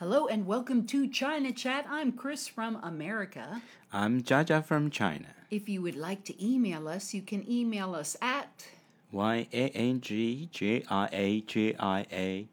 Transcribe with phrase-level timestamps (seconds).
[0.00, 1.86] Hello and welcome to China Chat.
[1.88, 3.60] I'm Chris from America.
[3.92, 5.26] I'm Jiajia from China.
[5.50, 8.66] If you would like to email us, you can email us at
[9.12, 12.48] Y A N G J I A J I A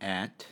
[0.00, 0.46] at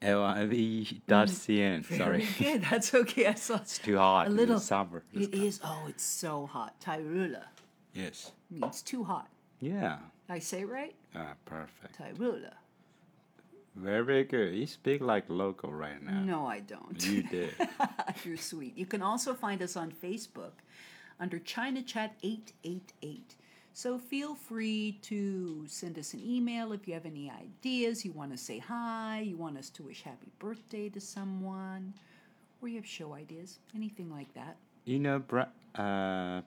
[0.00, 1.84] L I V dot cn.
[1.98, 2.26] Sorry.
[2.38, 2.62] Good.
[2.70, 3.26] That's okay.
[3.26, 4.26] I saw It's too hot.
[4.28, 4.58] a It's little.
[4.58, 5.02] summer.
[5.12, 5.60] It is.
[5.62, 6.80] Oh, it's so hot.
[6.80, 7.44] Tairula
[7.92, 8.32] Yes.
[8.50, 9.28] means too hot.
[9.60, 9.98] Yeah.
[10.30, 10.94] I say it right?
[11.14, 11.98] Ah, perfect.
[11.98, 12.52] Tairula.
[13.76, 14.54] Very good.
[14.54, 16.20] You speak like local right now.
[16.20, 17.04] No, I don't.
[17.06, 17.54] You did.
[18.24, 18.76] You're sweet.
[18.76, 20.52] You can also find us on Facebook
[21.20, 23.34] under China Chat 888.
[23.72, 28.32] So feel free to send us an email if you have any ideas, you want
[28.32, 31.94] to say hi, you want us to wish happy birthday to someone,
[32.60, 34.56] or you have show ideas, anything like that.
[34.84, 36.40] you know, bra- uh,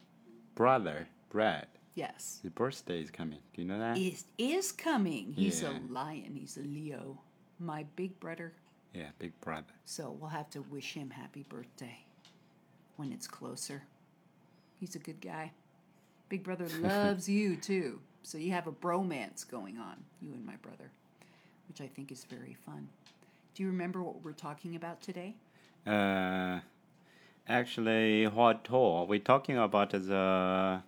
[0.56, 1.68] brother Brad.
[1.96, 2.40] Yes.
[2.42, 3.40] His birthday is coming.
[3.54, 3.98] Do you know that?
[3.98, 5.34] It is coming.
[5.34, 5.78] He's Yeah.
[5.78, 6.36] a lion.
[6.36, 7.20] He's a Leo.
[7.60, 8.54] My big brother.
[8.94, 9.74] yeah, big brother.
[9.86, 12.06] So we'll have to wish him happy birthday
[12.98, 13.84] when it's closer.
[14.80, 15.52] He's a good guy.
[16.30, 18.00] Big brother loves you too.
[18.24, 20.92] So you have a bromance going on, you and my brother,
[21.68, 22.88] which I think is very fun.
[23.56, 25.36] Do you remember what we're talking about today?
[25.86, 26.60] Uh,
[27.48, 29.06] actually, what tour?
[29.06, 30.82] We're talking about the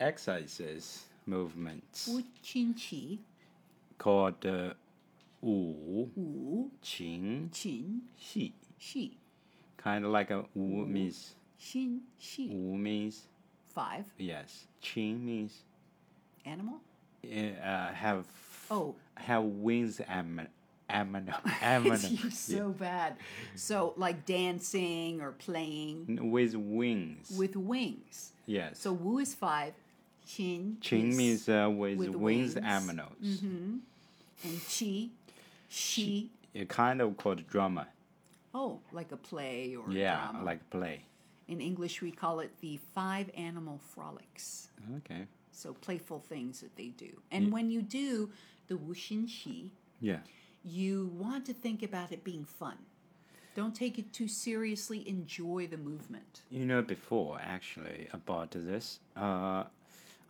[0.00, 3.18] exercises movements Wu Qin Qi,
[3.98, 4.70] called uh,
[5.40, 8.52] Wu Wu Qin Qin Xi.
[8.78, 9.16] Xi,
[9.76, 12.48] Kind of like a Wu means Xin Xi.
[12.48, 13.22] Wu means
[13.74, 14.04] Five.
[14.18, 14.66] yes.
[14.82, 15.62] Qin means
[16.44, 16.74] Animal?
[17.24, 18.26] uh, have
[18.70, 18.94] Oh.
[19.16, 20.00] have wings.
[20.08, 20.40] Am
[20.90, 21.16] am
[21.62, 23.16] am You're so bad.
[23.54, 27.34] So like dancing or playing with wings.
[27.38, 28.32] with wings.
[28.46, 28.78] yes.
[28.78, 29.72] So Wu is five.
[30.26, 30.76] Qin.
[30.80, 32.54] Qin is- means uh, with, with wings, wings.
[32.66, 33.76] Mm-hmm.
[34.44, 35.10] and Qi.
[35.68, 36.30] Xi.
[36.52, 37.88] It kind of called drama.
[38.54, 40.44] Oh, like a play or Yeah, drama.
[40.44, 41.02] like play.
[41.48, 44.68] In English, we call it the five animal frolics.
[44.98, 45.26] Okay.
[45.52, 47.20] So playful things that they do.
[47.30, 48.30] And when you do
[48.68, 50.18] the Wu Xin Xi, Yeah.
[50.64, 52.76] you want to think about it being fun.
[53.56, 55.06] Don't take it too seriously.
[55.08, 56.40] Enjoy the movement.
[56.50, 59.64] You know, before actually about this, uh,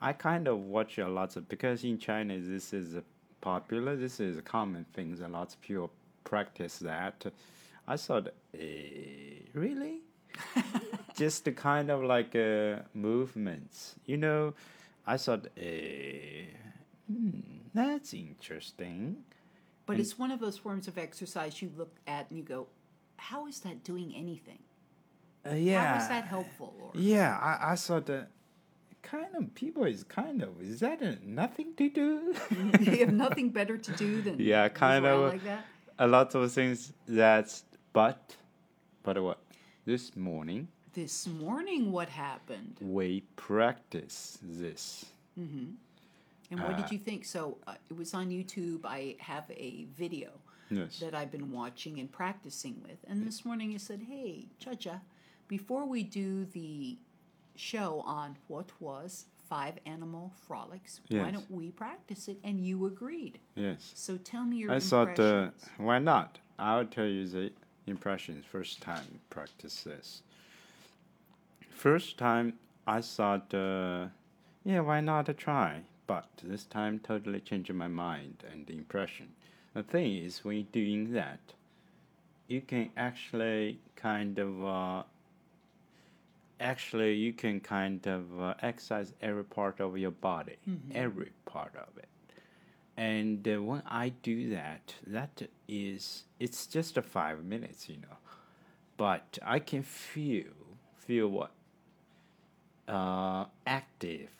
[0.05, 2.95] I kind of watch a lot of because in China this is
[3.41, 3.97] popular.
[3.97, 5.19] This is a common thing.
[5.25, 5.91] A lot of people
[6.25, 7.25] practice that.
[7.89, 10.01] I thought, eh, really,
[11.17, 13.95] just the kind of like uh, movements.
[14.05, 14.53] You know,
[15.07, 16.49] I thought, eh,
[17.11, 17.41] hmm,
[17.73, 19.17] that's interesting.
[19.87, 22.67] But it's one of those forms of exercise you look at and you go,
[23.17, 24.59] how is that doing anything?
[25.47, 25.95] Uh, yeah.
[25.95, 26.75] How is that helpful?
[26.81, 28.29] Or Yeah, I, I thought that
[29.05, 32.35] kind of people is kind of is that a, nothing to do?
[32.81, 35.33] you have nothing better to do than Yeah, kind of.
[35.33, 35.65] like that.
[35.99, 38.37] a lot of things that's but
[39.03, 39.39] but what
[39.85, 42.75] this morning This morning, what happened?
[42.81, 45.05] we practice this.
[45.39, 45.75] Mm-hmm.
[46.51, 47.25] And what did you think?
[47.25, 48.81] So uh, it was on YouTube.
[48.85, 50.31] I have a video
[50.71, 50.99] Yes.
[51.01, 52.99] that I've been watching and practicing with.
[53.09, 55.03] And this morning I said, "Hey, Chacha,
[55.47, 56.97] before we do the
[57.57, 63.39] show on what was five animal frolics, why don't we practice it?" And you agreed.
[63.55, 63.93] Yes.
[63.95, 66.39] So tell me your I thought uh, why not?
[66.59, 67.53] I'll tell you the
[67.87, 70.23] impressions first time practice this.
[71.71, 72.55] First time
[72.87, 74.09] I thought uh,
[74.65, 75.83] yeah, why not try?
[76.07, 79.29] But this time totally changed my mind and the impression.
[79.73, 81.55] The thing is when you're doing that
[82.47, 85.03] you can actually kind of uh,
[86.65, 90.57] actually you can kind of uh, exercise every part of your body
[90.95, 92.09] every part of it.
[92.97, 98.19] And uh, when i do that that is it's just a five minutes you know.
[98.97, 100.55] But i can feel
[100.97, 101.53] feel what
[102.89, 104.31] uh, active.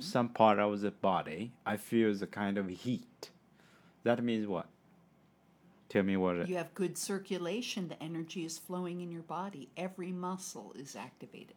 [0.00, 3.30] Some part of the body i feel the kind of heat.
[4.04, 4.66] That means what
[5.90, 7.88] tell me what it you have good circulation.
[7.88, 9.68] The energy is flowing in your body.
[9.76, 11.56] Every muscle is activated.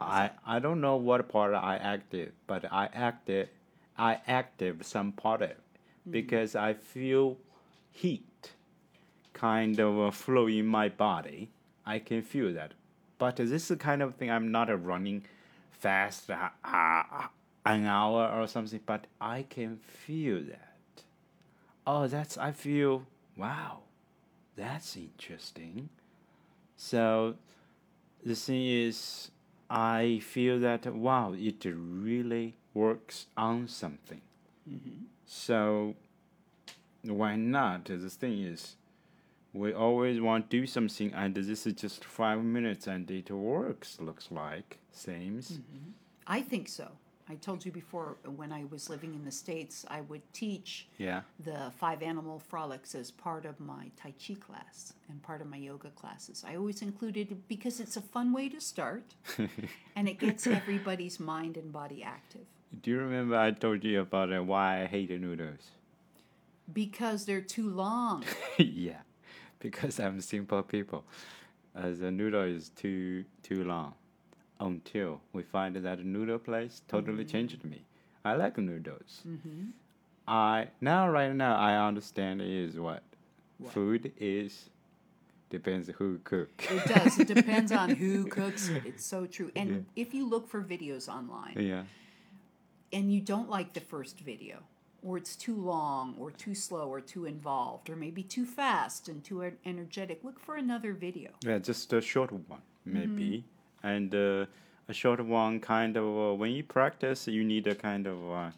[0.00, 3.48] I I don't know what part I active, but I active
[3.98, 5.60] I active some part of it
[6.10, 7.36] because I feel
[7.92, 8.52] heat
[9.32, 11.50] kind of uh, flow in my body.
[11.86, 12.72] I can feel that,
[13.18, 15.24] but this is the kind of thing I'm not running
[15.70, 17.02] fast uh, uh,
[17.66, 20.73] an hour or something, but I can feel that.
[21.86, 23.04] Oh, that's I feel
[23.36, 23.80] wow,
[24.56, 25.90] that's interesting.
[26.76, 27.36] So
[28.24, 29.30] the thing is,
[29.68, 34.20] I feel that wow, it really works on something.
[34.68, 35.04] Mm-hmm.
[35.26, 35.94] So
[37.02, 37.84] why not?
[37.84, 38.76] The thing is,
[39.52, 43.98] we always want to do something, and this is just five minutes, and it works.
[44.00, 45.52] Looks like seems.
[45.52, 45.90] Mm-hmm.
[46.26, 46.88] I think so.
[47.28, 51.22] I told you before when I was living in the States, I would teach Yeah.
[51.42, 55.56] the five animal frolics as part of my Tai Chi class and part of my
[55.56, 56.44] yoga classes.
[56.46, 59.14] I always included it because it's a fun way to start
[59.96, 62.46] and it gets everybody's mind and body active
[62.82, 65.70] Do you remember I told you about uh, why I hate noodles?
[66.72, 68.24] because they're too long.
[68.58, 69.02] yeah,
[69.60, 71.04] because I'm simple people.
[71.76, 73.94] Uh, the noodle is too too long.
[74.60, 77.32] Until we find that noodle place totally mm-hmm.
[77.32, 77.84] changed me.
[78.24, 79.22] I like noodles.
[79.26, 79.70] Mm-hmm.
[80.26, 83.02] I now right now I understand is what,
[83.58, 83.72] What?
[83.72, 84.70] food is
[85.50, 86.64] depends who cooks.
[86.70, 87.18] It does.
[87.18, 88.70] It depends on who cooks.
[88.84, 89.50] It's so true.
[89.54, 91.84] And if you look for videos online yeah,
[92.92, 94.62] and you don't like the first video,
[95.02, 99.22] or it's too long, or too slow, or too involved, or maybe too fast and
[99.22, 101.30] too energetic, look for another video.
[101.44, 103.48] yeah, just a short one maybe, mm-hmm.
[103.84, 104.46] And uh,
[104.88, 108.50] a short one kind of uh, when you practice you need a kind of uh,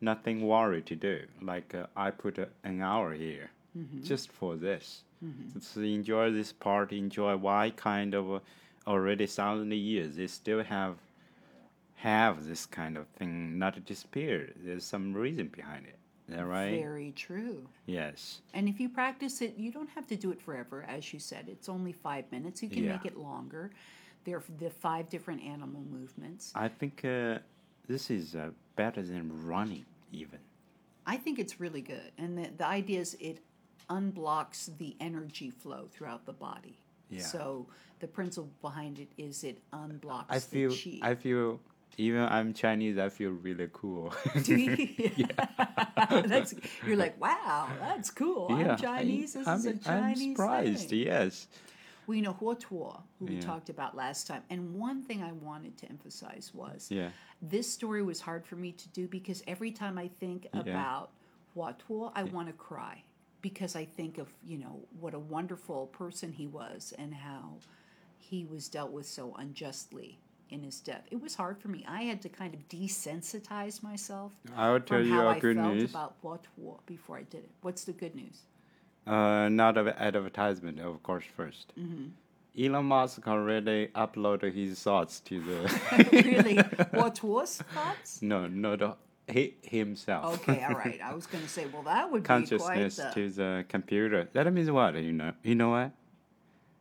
[0.00, 1.20] nothing worry to do.
[1.40, 3.50] Like uh, I put an hour here
[4.02, 5.04] just for this.
[5.54, 6.92] Just enjoy this part.
[6.92, 8.38] Enjoy why kind of uh,
[8.86, 10.96] already thousand years they still have
[11.94, 15.98] have this kind of thing not disappear There's some reason behind it.
[16.28, 16.70] Is that right?
[16.70, 17.68] Very true.
[17.86, 18.40] Yes.
[18.54, 20.84] And if you practice it, you don't have to do it forever.
[20.88, 22.62] As you said, it's only five minutes.
[22.62, 22.92] You can Yeah.
[22.92, 23.70] make it longer.
[24.24, 26.52] There are the five different animal movements.
[26.54, 27.38] I think uh,
[27.88, 30.38] this is uh, better than running even.
[31.06, 32.12] I think it's really good.
[32.18, 33.38] And the, the idea is it
[33.90, 36.78] unblocks the energy flow throughout the body.
[37.10, 37.22] Yeah.
[37.22, 37.66] So
[38.00, 41.10] the principle behind it is it unblocks I feel the chi.
[41.10, 41.60] I feel
[41.98, 44.14] even I'm Chinese, I feel really cool.
[44.42, 45.26] Do you?
[46.08, 46.54] that's
[46.86, 48.48] you're like, wow, that's cool.
[48.50, 49.34] I'm Chinese.
[49.34, 50.90] This I, is a I'm, Chinese I'm surprised.
[50.90, 50.98] thing.
[51.00, 51.48] Yes.
[52.06, 54.42] We know Huotuo, who we talked about last time.
[54.50, 57.10] And one thing I wanted to emphasize was Yeah.
[57.40, 61.10] this story was hard for me to do because every time I think about
[61.56, 63.04] Huotuo, I want to cry
[63.40, 67.58] because I think of, you know, what a wonderful person he was and how
[68.18, 70.18] he was dealt with so unjustly
[70.48, 71.06] in his death.
[71.10, 71.84] It was hard for me.
[71.88, 75.56] I had to kind of desensitize myself I would tell you how a I good
[75.56, 75.90] felt news.
[75.90, 77.50] about Huotuo before I did it.
[77.62, 78.42] What's the good news?
[79.06, 81.24] Uh, not of advertisement, of course.
[81.38, 82.06] 1st Mm-hmm.
[82.58, 86.56] Elon Musk already uploaded his thoughts to the really?
[86.92, 88.20] Huotuo's thoughts?
[88.20, 88.94] no, no, the,
[89.26, 90.34] he himself.
[90.34, 91.00] Okay, all right.
[91.02, 93.10] I was going to say, well, that would be Consciousness the.
[93.14, 94.28] to the computer.
[94.34, 94.94] That means what?
[94.96, 95.32] You know.
[95.42, 95.92] You know what?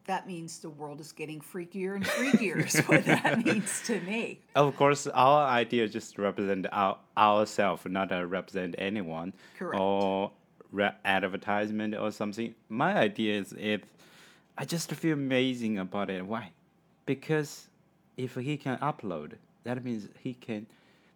[0.06, 2.66] That means the world is getting freakier and freakier.
[2.66, 4.42] is what that means to me.
[4.56, 9.80] Of course, our idea just represent our ourselves, not uh, represent anyone Correct.
[9.80, 10.32] or
[10.72, 12.56] re- advertisement or something.
[12.70, 13.82] My idea is if
[14.58, 16.26] I just feel amazing about it.
[16.26, 16.52] Why?
[17.06, 17.68] Because
[18.18, 19.34] if he can upload,
[19.64, 20.68] that means he can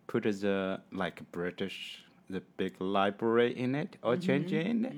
[0.07, 4.93] put the like British the big library in it or change it in it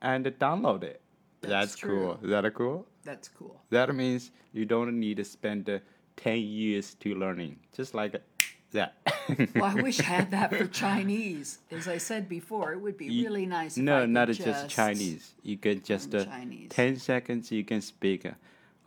[0.00, 1.00] and download it.
[1.42, 1.50] Mm-hmm.
[1.50, 2.18] That's That's, cool.
[2.22, 2.86] Is that cool?
[3.04, 3.60] That's cool.
[3.70, 5.80] That means you don't need to spend uh,
[6.16, 7.58] 10 years to learning.
[7.74, 8.22] Just like
[8.72, 8.94] that.
[9.54, 11.58] Well, I wish I had that for Chinese.
[11.70, 13.76] As I said before, it would be You- really nice.
[13.76, 15.32] No, could not just, just Chinese.
[15.42, 16.70] You can just, uh, Chinese.
[16.70, 18.32] 10 seconds, you can speak uh,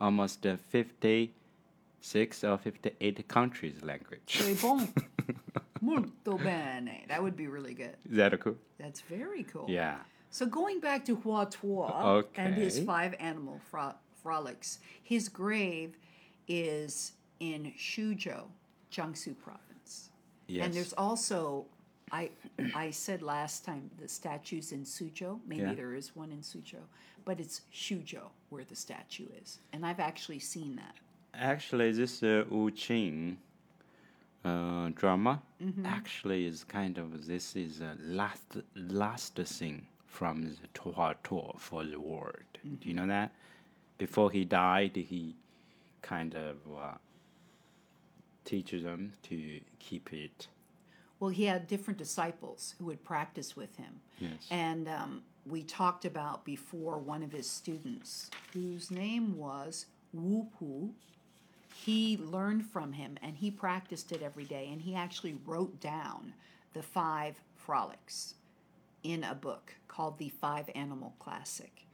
[0.00, 4.42] almost uh, 56 or 58 countries' language.
[5.80, 7.04] Molto bene.
[7.08, 7.96] That would be really good.
[8.10, 8.56] Is that cool?
[8.78, 9.66] That's very cool.
[9.68, 9.96] Yeah.
[10.30, 15.96] So going back to Hua Tuo and his five animal fro- frolics, his grave
[16.48, 18.44] is in Xuzhou,
[18.92, 19.62] Jiangsu province.
[20.48, 20.64] Yes.
[20.64, 21.66] And there's also,
[22.12, 22.30] I
[22.74, 25.40] I said last time the statue's in Suzhou.
[25.46, 25.74] Maybe Yeah.
[25.74, 26.84] there is one in Suzhou,
[27.24, 30.96] but it's Xuzhou where the statue is, and I've actually seen that.
[31.34, 33.36] Actually, this uh, Wu Qing
[34.44, 35.86] uh, drama Mm-hmm.
[35.86, 41.82] actually is kind of this is a last last thing from the Tuo Tuo for
[41.84, 42.44] the world.
[42.62, 42.96] Do you Mm-hmm.
[42.96, 43.32] know that?
[43.98, 45.34] Before he died, he
[46.02, 46.94] kind of uh,
[48.46, 50.48] teaches them to keep it.
[51.20, 54.00] Well, he had different disciples who would practice with him.
[54.18, 54.46] Yes.
[54.50, 60.90] And um, we talked about before one of his students, whose name was Wu Pu.
[61.74, 64.68] He learned from him and he practiced it every day.
[64.72, 66.34] And he actually wrote down
[66.72, 68.34] the five frolics
[69.02, 71.85] in a book called The Five Animal Classic.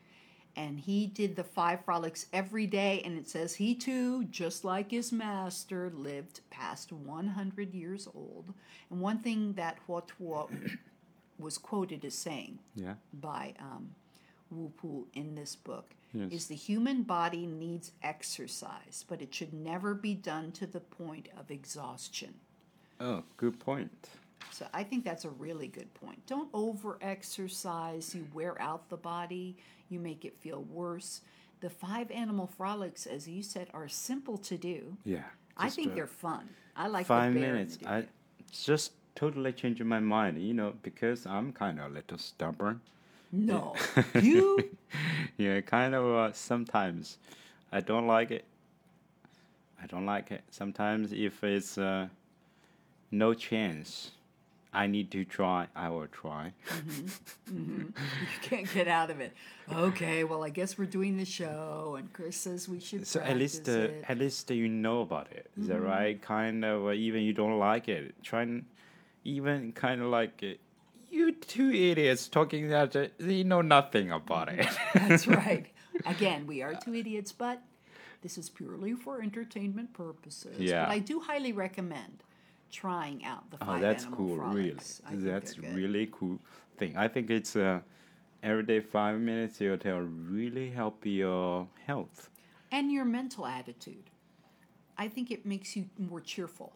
[0.57, 3.01] And he did the five frolics every day.
[3.05, 8.53] And it says he too, just like his master, lived past 100 years old.
[8.91, 10.51] And one thing that Huotuo
[11.39, 12.95] was quoted as saying Yeah.
[13.15, 13.95] by um,
[14.51, 16.31] Wu Pu in this book Yes.
[16.31, 21.29] is the human body needs exercise, but it should never be done to the point
[21.39, 22.35] of exhaustion.
[23.01, 23.91] Oh, good point.
[24.51, 26.27] So I think that's a really good point.
[26.27, 28.15] Don't over exercise.
[28.15, 29.57] You wear out the body,
[29.93, 31.21] you make it feel worse.
[31.61, 34.97] The five animal frolics, as you said, are simple to do.
[35.05, 35.23] Yeah.
[35.57, 36.49] I think uh, they're fun.
[36.75, 37.79] I like five minutes.
[37.87, 38.05] I
[38.51, 40.43] just totally changed my mind.
[40.43, 42.81] You know, because I'm kind of a little stubborn.
[43.31, 43.75] No,
[44.21, 44.59] you.
[45.37, 46.05] yeah, kind of.
[46.05, 47.19] Uh, sometimes
[47.71, 48.45] I don't like it.
[49.83, 50.43] I don't like it.
[50.51, 52.09] Sometimes if it's uh,
[53.11, 54.13] no chance,
[54.75, 55.69] I need to try.
[55.77, 56.53] I will try.
[57.53, 57.93] You
[58.41, 59.33] can't get out of it.
[59.71, 63.07] Okay, well, I guess we're doing the show, and Chris says we should.
[63.07, 65.51] So at least, uh, at least you know about it.
[65.61, 66.21] Is that right?
[66.21, 66.87] Kind of.
[66.87, 68.65] Uh, even you don't like it, try and
[69.25, 70.61] even kind of like it.
[71.11, 74.67] You two idiots talking that uh, you know nothing about it.
[74.95, 75.67] That's right.
[76.07, 77.61] Again, we are two idiots, but
[78.23, 80.59] this is purely for entertainment purposes.
[80.59, 80.87] Yeah.
[80.87, 82.23] But I do highly recommend
[82.73, 84.37] trying out the Oh, five that's animal cool.
[84.39, 85.03] Really, frolics.
[85.07, 86.39] I that's really cool
[86.79, 86.97] thing.
[86.97, 87.81] I think it's uh,
[88.43, 89.61] every day five minutes.
[89.61, 92.31] It'll really help your health.
[92.73, 94.11] and your mental attitude.
[94.99, 96.73] I think it makes you more cheerful.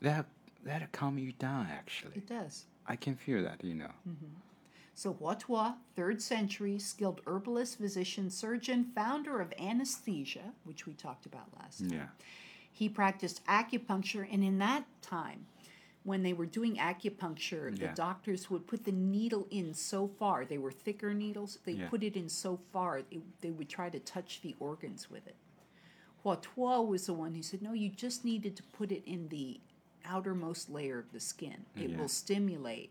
[0.00, 0.26] That
[0.64, 1.66] that'll calm you down.
[1.70, 2.66] Actually, It does.
[2.86, 3.64] I can feel that.
[3.64, 3.90] You know.
[4.94, 11.46] So Huatua, third century, skilled herbalist, physician, surgeon, founder of anesthesia, which we talked about
[11.58, 11.90] last time.
[11.98, 12.06] Yeah.
[12.72, 15.46] He practiced acupuncture, and in that time,
[16.04, 20.44] when they were doing acupuncture, the doctors would put the needle in so far.
[20.44, 21.58] They were thicker needles.
[21.64, 21.88] They Yeah.
[21.88, 25.36] put it in so far, it, they would try to touch the organs with it.
[26.24, 29.60] Huatua was the one who said, no, you just needed to put it in the
[30.04, 31.64] outermost layer of the skin.
[31.76, 31.98] It Yeah.
[31.98, 32.90] will stimulate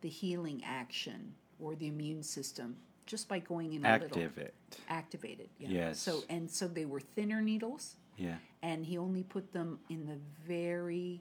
[0.00, 4.54] the healing action or the immune system just by going in a little Active it.
[4.88, 5.48] activated.
[5.58, 5.70] Yeah.
[5.70, 5.98] Yes.
[6.00, 8.36] So and so they were thinner needles Yeah.
[8.62, 11.20] and he only put them in the very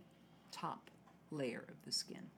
[0.52, 0.90] top
[1.32, 2.30] layer of the skin.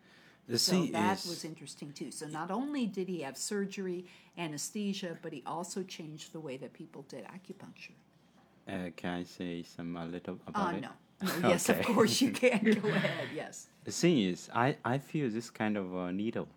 [0.48, 2.10] The So that is, was interesting too.
[2.12, 4.06] So not only did he have surgery,
[4.38, 7.96] anesthesia, but he also changed the way that people did acupuncture.
[8.68, 10.82] uh, can I say some a little about it?
[10.82, 10.90] no.
[11.22, 11.50] no.
[11.50, 12.64] Yes, of course you can.
[12.82, 13.28] Go ahead.
[13.36, 13.68] Yes.
[13.84, 16.48] The thing is, I, I feel this kind of uh, needle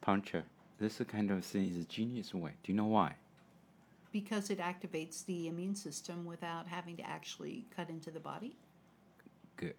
[0.00, 0.44] puncture,
[0.78, 2.52] this kind of thing is a genius way.
[2.62, 3.14] Do you know why?
[4.12, 8.56] Because it activates the immune system without having to actually cut into the body.
[9.56, 9.74] Good.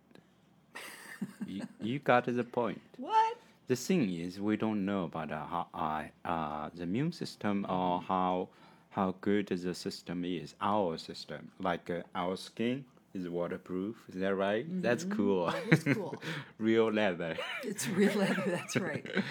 [1.46, 2.82] you, you got to the point.
[2.98, 3.38] What?
[3.68, 8.50] The thing is, we don't know about uh, how uh, the immune system or how
[8.92, 10.56] how good the system is.
[10.60, 12.84] Our system, like uh, our skin,
[13.14, 13.96] is waterproof.
[14.10, 14.66] Is that right?
[14.82, 15.48] That's cool.
[15.52, 16.22] That is cool.
[16.58, 17.38] Real leather.
[17.64, 18.44] It's real leather.
[18.48, 19.06] That's right.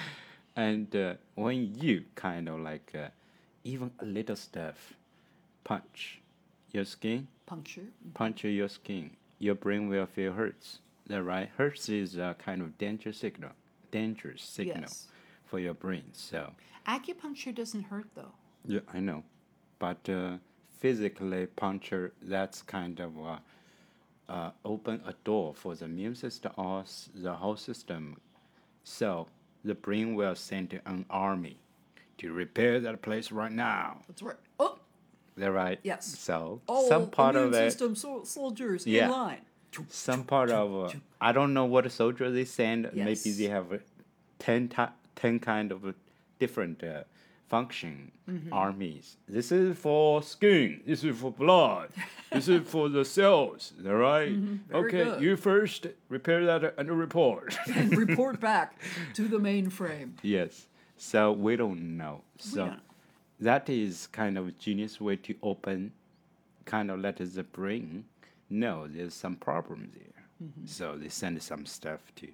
[0.57, 3.09] And uh, when you kind of like uh,
[3.65, 4.95] even a little stuff
[5.65, 6.21] punch
[6.73, 7.87] your skin, Puncture.
[8.15, 10.79] puncture your skin, your brain will feel hurts.
[11.07, 11.51] That right?
[11.57, 13.51] Hurts is a kind of danger signal,
[13.91, 15.09] dangerous signal Yes.
[15.45, 16.05] for your brain.
[16.13, 16.53] So
[16.87, 18.33] Acupuncture doesn't hurt though.
[18.67, 19.25] yeah, I know,
[19.79, 20.37] but uh,
[20.79, 23.39] physically puncture that's kind of uh,
[24.29, 28.21] uh, open a door for the immune system or the whole system.
[28.85, 29.27] So
[29.65, 31.57] the brain will send an army
[32.21, 34.03] to repair that place right now.
[34.09, 34.37] That's right.
[34.59, 34.79] Oh,
[35.37, 35.79] that right?
[35.83, 36.07] Yes.
[36.19, 39.07] So all some part of it, system sol- soldiers Yeah.
[39.07, 39.41] in line.
[39.89, 42.91] some part of uh, I don't know what soldier they send.
[42.95, 43.79] Maybe they have uh,
[44.39, 45.93] 10, ti- 10 kind of uh,
[46.39, 47.05] different uh,
[47.49, 48.53] function Mm-hmm.
[48.53, 49.17] armies.
[49.29, 50.83] This is for skin.
[50.87, 51.89] This is for blood.
[52.33, 53.73] this is for the cells.
[53.85, 54.31] All right?
[54.31, 54.73] Mm-hmm.
[54.73, 55.21] Okay, good.
[55.21, 57.59] you first repair that and report.
[57.75, 58.79] and report back
[59.15, 60.13] to the mainframe.
[60.23, 60.67] yes.
[61.03, 62.21] So we don't know.
[62.39, 62.81] So don't.
[63.41, 65.93] that is kind of a genius way to open,
[66.67, 68.05] kind of let the brain
[68.51, 70.25] know there's some problem there.
[70.43, 70.67] Mm-hmm.
[70.67, 72.29] So they send some stuff to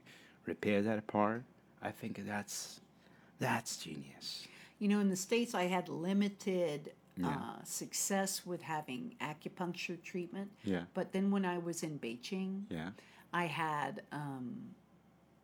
[0.47, 1.45] repair that part.
[1.81, 2.81] I think that's
[3.39, 4.49] that's genius.
[4.81, 7.29] You know, in the States, I had limited Yeah.
[7.29, 10.51] uh, success with having acupuncture treatment.
[10.65, 10.83] Yeah.
[10.93, 12.91] But then when I was in Beijing, Yeah.
[13.33, 14.75] I had um,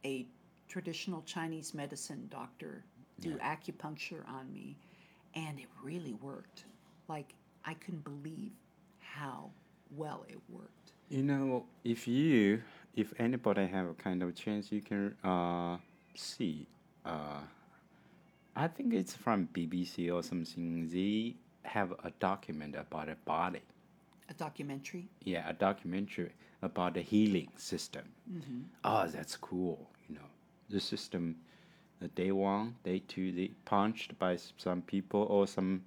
[0.04, 0.26] a
[0.68, 2.84] traditional Chinese medicine doctor
[3.22, 4.76] do acupuncture on me,
[5.34, 6.64] and it really worked.
[7.08, 8.52] Like, I couldn't believe
[8.98, 9.50] how
[9.96, 10.92] well it worked.
[11.08, 12.62] You know, if you,
[12.96, 15.76] if anybody have a kind of chance, you can uh,
[16.14, 16.66] see.
[17.06, 17.40] Uh,
[18.56, 20.88] I think it's from BBC or something.
[20.88, 23.60] They have a document about a body.
[24.28, 25.08] A documentary.
[25.22, 28.02] Yeah, a documentary about the healing system.
[28.84, 29.88] Oh, that's cool.
[30.08, 30.28] You know,
[30.70, 31.36] the system,
[32.08, 35.82] day one, day two, they punched by some people or some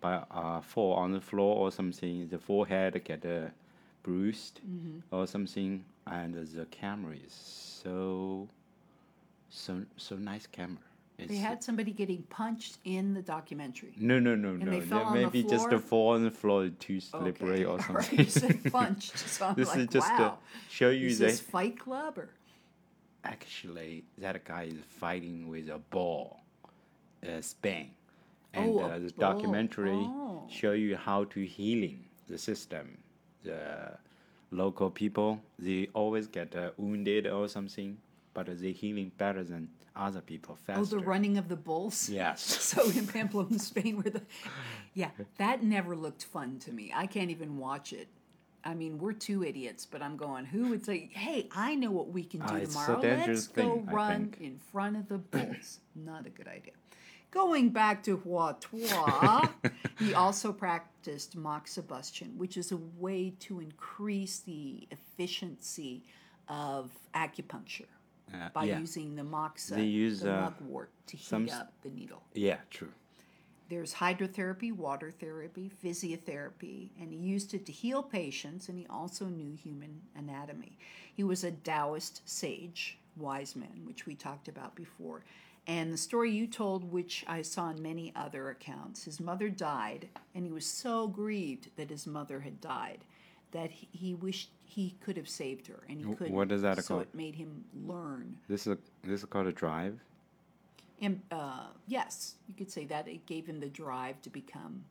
[0.00, 2.28] by uh, fall on the floor or something.
[2.28, 3.48] The forehead get uh,
[4.02, 4.60] bruised
[5.10, 8.48] or something, and the camera is so
[9.50, 10.78] so so nice camera.
[11.16, 13.94] It's, They had somebody getting punched in the documentary.
[13.96, 14.68] no no no no.
[14.70, 17.94] they no, the maybe just a fall on the floor too slippery or something.
[17.94, 20.18] right, you said punched, so I'm this like, is just wow.
[20.18, 22.30] to show you Is this Fight Club or?
[23.24, 26.40] Actually that guy is fighting with a ball,
[27.22, 27.90] a span,
[28.52, 30.46] and Oh, uh, the documentary Oh.
[30.48, 32.98] show you how to healing the system.
[33.42, 33.98] The
[34.50, 37.98] local people they always get uh, wounded or something,
[38.34, 40.80] but they healing better than other people faster.
[40.96, 42.08] Oh, the running of the bulls.
[42.20, 42.40] Yes.
[42.42, 44.22] So in Pamplona, Spain, where the
[44.94, 46.92] yeah, that never looked fun to me.
[46.94, 48.08] I can't even watch it.
[48.64, 50.46] I mean, we're two idiots, but I'm going.
[50.46, 53.00] Who would say, "Hey, I know what we can do a tomorrow.
[53.00, 56.72] Let's go thing, run in front of the bulls." Not a good idea.
[57.30, 59.50] Going back to Hua Tua,
[59.98, 66.04] he also practiced moxibustion, which is a way to increase the efficiency
[66.48, 67.86] of acupuncture
[68.32, 68.78] Uh, by yeah.
[68.78, 72.22] using the moxa, They use, the uh, mugwort, to heat some up the needle.
[72.34, 72.92] Yeah, true.
[73.68, 79.24] There's hydrotherapy, water therapy, physiotherapy, and he used it to heal patients, and he also
[79.26, 80.76] knew human anatomy.
[81.14, 85.24] He was a Taoist sage, wise man, which we talked about before.
[85.66, 90.08] And the story you told, which I saw in many other accounts, his mother died,
[90.34, 92.98] and he was so grieved that his mother had died
[93.52, 96.34] that he, he wished he could have saved her, and he couldn't.
[96.34, 97.02] what is that So called?
[97.02, 100.00] it made him learn This is this is called a drive.
[101.00, 104.84] And uh, yes, you could say that it gave him the drive to become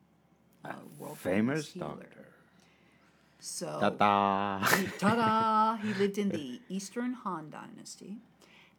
[0.65, 1.87] a world Famous healer.
[1.87, 2.27] doctor.
[3.39, 4.65] So, Ta da!
[4.99, 5.75] ta-da!
[5.77, 8.17] He lived in the Eastern Han Dynasty,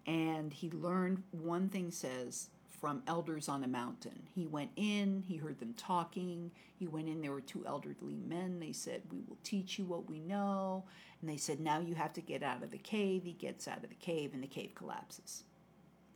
[0.07, 4.23] and he learned one thing says from elders on a mountain.
[4.35, 6.51] He went in, he heard them talking.
[6.79, 8.59] He went in, there were two elderly men.
[8.61, 10.85] They said, We will teach you what we know.
[11.21, 13.23] And they said, Now you have to get out of the cave.
[13.25, 15.45] He gets out of the cave, and the cave collapses.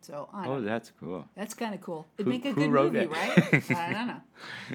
[0.00, 1.26] So I Oh, that's cool.
[1.34, 2.06] that's kind of cool.
[2.16, 3.10] It'd Who- make a good movie, it?
[3.10, 3.70] right?
[3.70, 4.20] I don't know.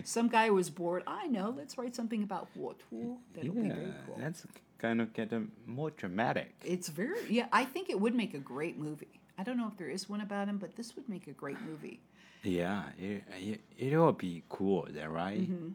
[0.03, 1.03] Some guy was bored.
[1.07, 1.53] I know.
[1.57, 3.17] Let's write something about Huotu.
[3.33, 4.17] That'll be Yeah, very cool.
[4.19, 4.45] that's
[4.79, 5.31] kind of get
[5.65, 6.53] more dramatic.
[6.65, 7.47] It's very yeah.
[7.51, 9.21] I think it would make a great movie.
[9.37, 11.59] I don't know if there is one about him, but this would make a great
[11.61, 12.01] movie.
[12.43, 15.41] Yeah, it, it, it will be cool, there, right?
[15.49, 15.69] Mm-hmm.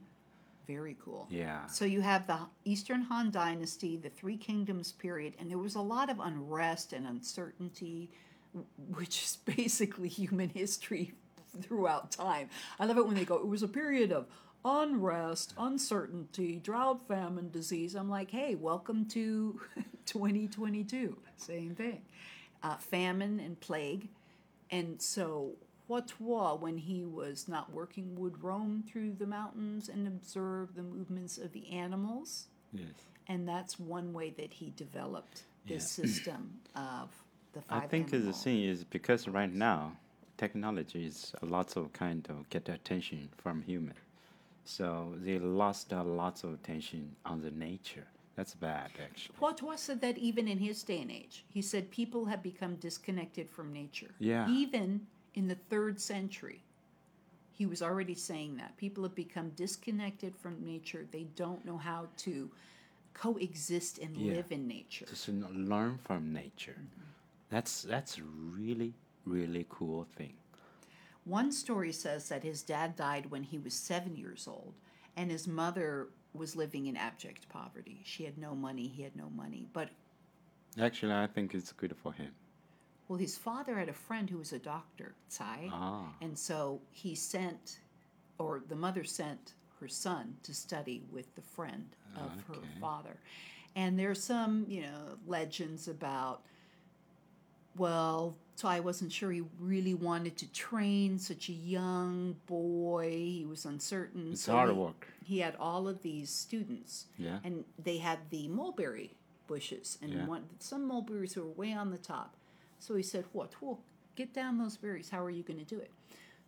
[0.67, 1.27] Very cool.
[1.31, 1.65] Yeah.
[1.67, 5.81] So you have the Eastern Han Dynasty, the Three Kingdoms period, and there was a
[5.81, 8.11] lot of unrest and uncertainty,
[8.95, 11.15] which is basically human history
[11.61, 12.51] throughout time.
[12.79, 14.27] I love it when they go, it was a period of
[14.65, 17.95] unrest, uncertainty, drought, famine, disease.
[17.95, 19.61] I'm like, hey, welcome to
[20.07, 21.17] 2022.
[21.37, 22.03] Same thing.
[22.63, 24.09] Uh, famine and plague.
[24.71, 25.53] And so
[25.89, 31.39] Huatua, when he was not working, would roam through the mountains and observe the movements
[31.39, 32.49] of the animals.
[32.73, 32.89] Yes.
[33.27, 37.11] And that's one way that he developed this system of
[37.53, 39.97] the I five think the thing is because right now
[40.37, 43.95] technology is a lot of kind of get attention from human,
[44.65, 48.07] so they lost a lot of attention on the nature.
[48.37, 49.35] That's bad, actually.
[49.41, 51.45] Huatua said that even in his day and age.
[51.49, 54.13] He said people have become disconnected from nature.
[54.21, 54.49] Yeah.
[54.49, 56.63] Even in the third century,
[57.51, 58.77] he was already saying that.
[58.77, 61.05] People have become disconnected from nature.
[61.11, 62.49] They don't know how to
[63.13, 64.35] coexist and Yeah.
[64.35, 65.07] live in nature.
[65.07, 66.77] Just learn from nature.
[66.79, 67.08] Mm-hmm.
[67.51, 70.35] That's that's really really cool thing.
[71.25, 74.75] One story says that his dad died when he was seven years old,
[75.17, 78.01] and his mother was living in abject poverty.
[78.05, 79.67] She had no money, he had no money.
[79.73, 79.91] But,
[80.81, 82.31] Actually, I think it's good for him.
[83.09, 86.15] well, his father had a friend who was a doctor, Tsai, Ah.
[86.23, 87.81] and so he sent,
[88.39, 93.17] or the mother sent her son to study with the friend of her father.
[93.77, 96.43] And there's some, you know, legends about
[97.79, 103.11] well, so I wasn't sure he really wanted to train such a young boy.
[103.11, 104.33] He was uncertain.
[104.33, 105.07] It's so hard he, work.
[105.25, 107.39] He had all of these students, Yeah.
[107.45, 109.13] and they had the mulberry
[109.47, 110.27] bushes, and Yeah.
[110.27, 112.37] one, some mulberries were way on the top.
[112.81, 113.61] So he said, "What?
[113.63, 113.81] Well,
[114.17, 115.11] get down those berries.
[115.11, 115.91] How are you going to do it?"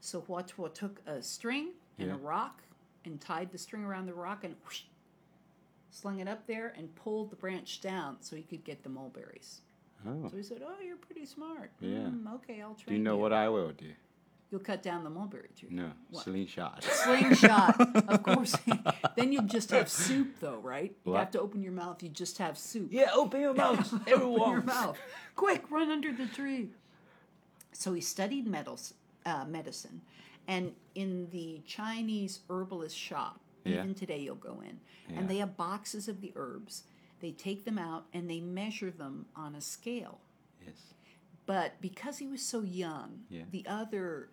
[0.00, 2.62] So Huatua took a string and a rock
[3.04, 4.84] and tied the string around the rock and whoosh,
[5.90, 9.62] slung it up there and pulled the branch down so he could get the mulberries.
[10.06, 10.28] Oh.
[10.30, 11.70] So he said, "Oh, you're pretty smart.
[11.80, 11.98] Yeah.
[12.08, 13.92] Mm, okay, I'll train Do you know what I will do?
[14.50, 15.68] You'll cut down the mulberry tree.
[15.70, 16.24] No, What?
[16.24, 16.82] slingshot.
[16.82, 18.56] Slingshot, of course.
[19.16, 20.92] then you'll just have soup, though, right?
[21.04, 22.02] You have to open your mouth.
[22.02, 22.88] You just have soup.
[22.90, 24.98] yeah, open your mouth, Open your mouth.
[25.36, 26.70] Quick, run under the tree.
[27.72, 30.00] So he studied medicine, uh, medicine,
[30.48, 33.78] and in the Chinese herbalist shop, Yeah.
[33.84, 35.20] even today you'll go in, Yeah.
[35.20, 36.82] and they have boxes of the herbs.
[37.20, 40.20] They take them out and they measure them on a scale.
[40.64, 40.74] Yes.
[41.46, 43.42] But because he was so young, Yeah.
[43.50, 44.30] the other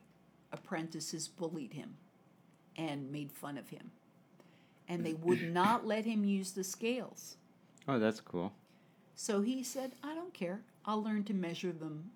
[0.52, 1.98] apprentices bullied him
[2.76, 3.92] and made fun of him.
[4.88, 7.36] And they would not let him use the scales.
[7.88, 8.54] Oh, that's cool.
[9.16, 10.62] So he said, I don't care.
[10.86, 12.12] I'll learn to measure them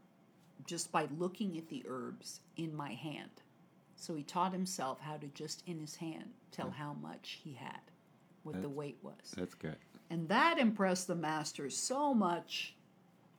[0.66, 3.32] just by looking at the herbs in my hand.
[3.96, 7.82] So he taught himself how to just in his hand tell how much he had,
[8.44, 9.34] what the weight was.
[9.36, 9.76] That's good.
[10.12, 12.76] And that impressed the master so much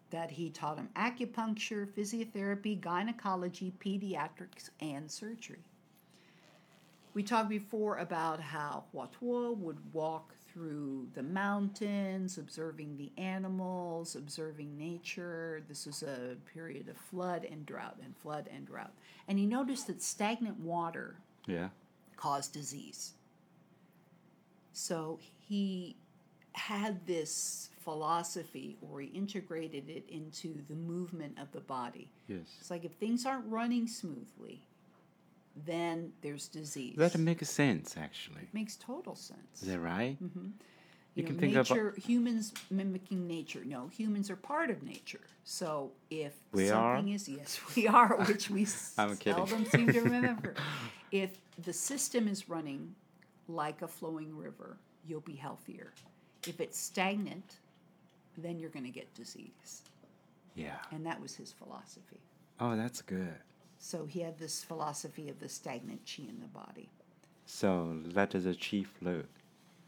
[0.08, 5.58] that he taught him acupuncture, physiotherapy, gynecology, pediatrics, and surgery.
[7.12, 14.78] We talked before about how Huatuo would walk through the mountains, observing the animals, observing
[14.78, 15.62] nature.
[15.68, 18.94] This was a period of flood and drought, and flood and drought.
[19.28, 21.68] And he noticed that stagnant water Yeah.
[22.16, 23.12] cause disease.
[24.72, 25.96] So he
[26.54, 32.08] had this philosophy, or he integrated it into the movement of the body.
[32.28, 32.40] Yes.
[32.60, 34.62] It's like if things aren't running smoothly,
[35.66, 36.94] then there's disease.
[36.96, 38.48] That makes sense, actually.
[38.52, 39.62] makes total sense.
[39.62, 40.16] Is that right?
[40.22, 40.46] Mm-hmm.
[41.14, 43.62] You You can know, think about- nature, humans mimicking nature.
[43.64, 45.20] No, humans are part of nature.
[45.44, 46.98] So if We are?
[47.06, 48.66] is yes, we are, which we
[48.98, 49.46] I'm kidding.
[49.46, 50.54] seldom seem to remember.
[51.10, 51.32] if
[51.64, 52.94] the system is running
[53.48, 55.92] like a flowing river, you'll be healthier.
[56.46, 57.56] If it's stagnant,
[58.36, 59.82] then you're going to get disease.
[60.54, 60.76] Yeah.
[60.90, 62.20] And that was his philosophy.
[62.60, 63.34] Oh, that's good.
[63.78, 66.88] So he had this philosophy of the stagnant chi in the body.
[67.46, 69.22] So that is a chi flow.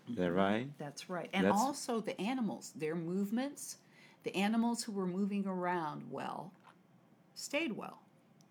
[0.09, 0.69] Is that right?
[0.79, 1.31] That's right.
[1.33, 3.79] And That's- also the animals, their movements,
[4.23, 6.53] the animals who were moving around well
[7.35, 8.01] stayed well.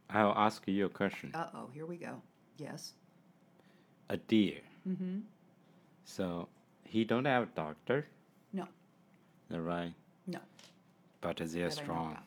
[0.09, 1.31] I'll ask you a question.
[1.33, 2.21] Uh oh, here we go.
[2.57, 2.93] Yes.
[4.09, 4.59] A deer.
[4.87, 5.19] Mm-hmm.
[6.05, 6.47] So
[6.85, 8.05] he don't have a doctor.
[8.51, 8.67] No.
[9.49, 9.93] That right?
[10.27, 10.39] No.
[11.21, 12.11] But they're that I know strong.
[12.11, 12.23] about.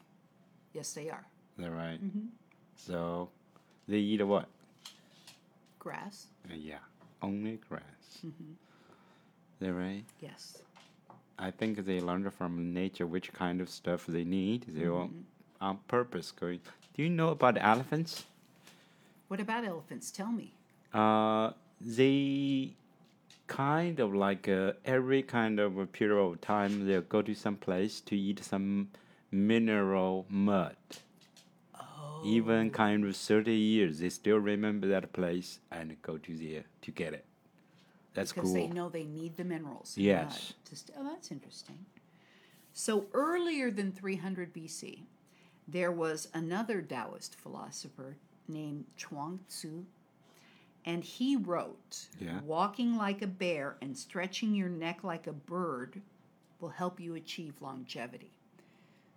[0.72, 1.24] Yes, they are.
[1.58, 2.02] That right?
[2.02, 2.26] Mm-hmm.
[2.76, 3.30] So
[3.88, 4.48] they eat what?
[5.78, 6.26] Grass.
[6.50, 6.78] Uh, yeah,
[7.22, 7.82] only grass.
[8.26, 8.52] Mm-hmm.
[9.60, 10.04] That right?
[10.20, 10.58] Yes.
[11.38, 14.64] I think they learned from nature which kind of stuff they need.
[14.68, 15.20] They Mm-hmm.
[15.60, 16.60] on purpose going.
[16.94, 18.24] Do you know about elephants?
[19.28, 20.10] What about elephants?
[20.10, 20.52] Tell me.
[20.94, 22.74] Uh, they
[23.46, 27.56] kind of like uh, every kind of a period of time they'll go to some
[27.56, 28.88] place to eat some
[29.30, 30.76] mineral mud.
[31.74, 32.22] Oh.
[32.24, 36.90] Even kind of 30 years, they still remember that place and go to there to
[36.90, 37.24] get it.
[38.14, 38.54] That's because cool.
[38.54, 39.94] they know they need the minerals.
[39.96, 40.54] Yes.
[40.72, 41.78] st- oh, that's interesting.
[42.72, 45.00] So earlier than 300 BC,
[45.68, 48.16] there was another Taoist philosopher
[48.48, 49.85] named Chuang Tzu,
[50.87, 52.40] and he wrote, Yeah.
[52.42, 56.01] "Walking like a bear and stretching your neck like a bird
[56.61, 58.33] will help you achieve longevity."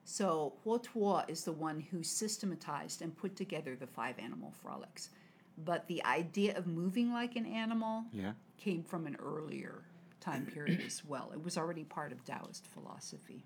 [0.04, 5.12] So Huotuo is the one who systematized and put together the five animal frolics.
[5.58, 8.34] But the idea of moving like an animal yeah.
[8.58, 9.84] came from an earlier
[10.20, 11.32] time period as well.
[11.32, 13.44] It was already part of Taoist philosophy.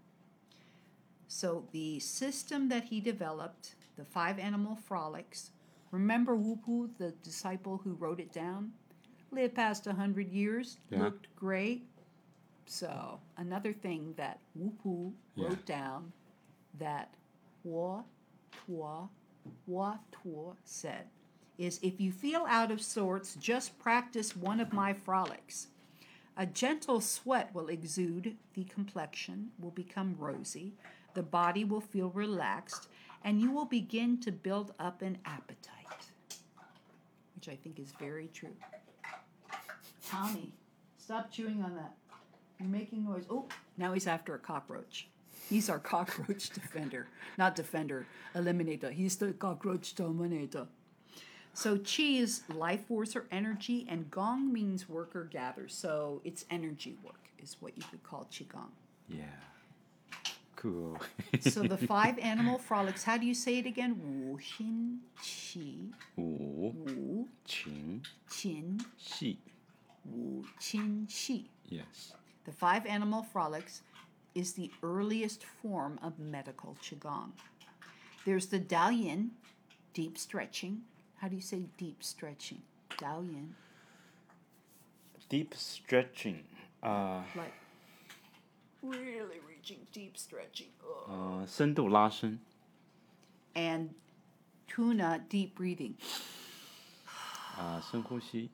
[1.28, 5.52] So the system that he developed, the five animal frolics,
[5.97, 8.73] remember Wu Pu, the disciple who wrote it down?
[9.32, 11.03] Lived past a hundred years, Yeah.
[11.03, 11.88] looked great.
[12.65, 15.47] So another thing that Wu Pu Yeah.
[15.49, 16.12] wrote down
[16.79, 17.13] that
[17.63, 18.03] Hua
[18.65, 19.10] Tua
[19.65, 21.10] Hua Tuo said
[21.58, 25.67] is if you feel out of sorts, just practice one of my frolics.
[26.36, 30.73] A gentle sweat will exude, the complexion will become rosy,
[31.13, 32.88] the body will feel relaxed,
[33.24, 35.70] and you will begin to build up an appetite.
[37.36, 38.56] Which I think is very true.
[40.06, 40.54] Tommy,
[40.98, 41.96] stop chewing on that.
[42.60, 43.26] You're making noise.
[43.30, 45.08] Oh, now he's after a cockroach.
[45.50, 47.08] He's our cockroach defender.
[47.38, 48.06] Not defender,
[48.36, 48.92] eliminator.
[48.92, 50.68] He's the cockroach dominator.
[51.54, 55.68] So chi is life force or energy, and gong means work or gather.
[55.68, 58.72] So it's energy work, is what you could call qigong.
[59.08, 59.26] Yeah
[60.63, 60.97] cool.
[61.41, 63.04] so the five animal frolics.
[63.04, 63.99] How do you say it again?
[64.02, 65.91] Wu xin qi.
[66.15, 66.73] Wu.
[66.73, 67.28] Wu.
[67.45, 68.02] Qin.
[68.30, 68.82] Qin.
[68.97, 69.38] Xi.
[70.06, 71.49] Wu qin xi.
[71.67, 72.13] Yes.
[72.45, 73.82] The five animal frolics
[74.36, 77.32] is the earliest form of medical qigong.
[78.26, 79.30] There's the Daoyin,
[79.93, 80.82] deep stretching.
[81.17, 82.62] How do you say deep stretching?
[82.97, 83.49] Daoyin.
[85.30, 86.43] Deep stretching.
[86.82, 87.54] Uh, like
[88.82, 90.68] really, really reaching deep stretching.
[90.83, 91.11] Ugh.
[91.11, 92.38] 呃，深度拉伸。
[93.55, 93.90] And
[94.68, 95.94] Tuna, deep breathing.
[97.57, 98.51] 啊，深呼吸。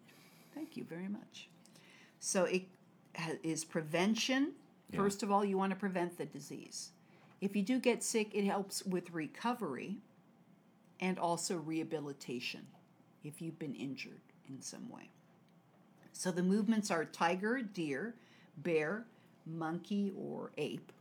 [0.54, 1.48] Thank you very much.
[2.20, 2.64] So it
[3.16, 4.52] ha- is prevention.
[4.90, 4.96] Yeah.
[5.02, 6.90] First of all, you want to prevent the disease.
[7.40, 9.98] If you do get sick, it helps with recovery
[11.00, 12.66] and also rehabilitation
[13.24, 15.10] if you've been injured in some way.
[16.12, 18.14] So the movements are tiger, deer,
[18.58, 19.04] bear,
[19.44, 20.92] monkey or ape,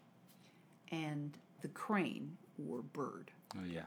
[0.90, 2.37] and the crane
[2.68, 3.31] or bird.
[3.57, 3.87] Oh yeah.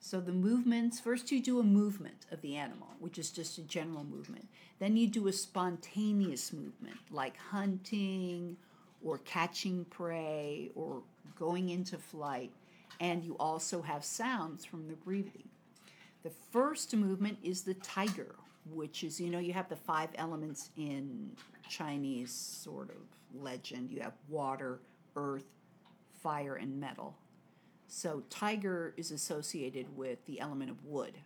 [0.00, 3.62] So the movements first you do a movement of the animal, which is just a
[3.62, 4.48] general movement.
[4.78, 8.56] Then you do a spontaneous movement like hunting
[9.04, 11.02] or catching prey or
[11.38, 12.50] going into flight.
[13.00, 15.48] And you also have sounds from the breathing.
[16.22, 18.34] The first movement is the tiger,
[18.70, 21.30] which is, you know, you have the five elements in
[21.68, 23.90] Chinese sort of legend.
[23.90, 24.80] You have water,
[25.16, 25.46] earth,
[26.22, 27.16] fire, and metal.
[27.88, 31.18] So tiger is associated with the element of wood,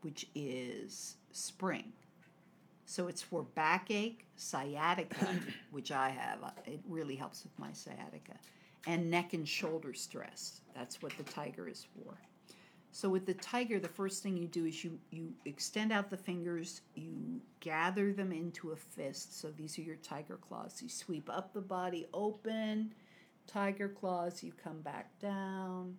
[0.00, 1.92] which is spring.
[2.86, 5.28] So it's for backache, sciatica,
[5.70, 6.52] which I have.
[6.66, 8.34] It really helps with my sciatica,
[8.86, 10.60] and neck and shoulder stress.
[10.74, 12.18] That's what the tiger is for.
[12.94, 16.16] So with the tiger, the first thing you do is you you extend out the
[16.16, 19.40] fingers, you gather them into a fist.
[19.40, 20.80] So these are your tiger claws.
[20.80, 22.94] You sweep up the body open,
[23.46, 25.96] tiger claws, you come back down,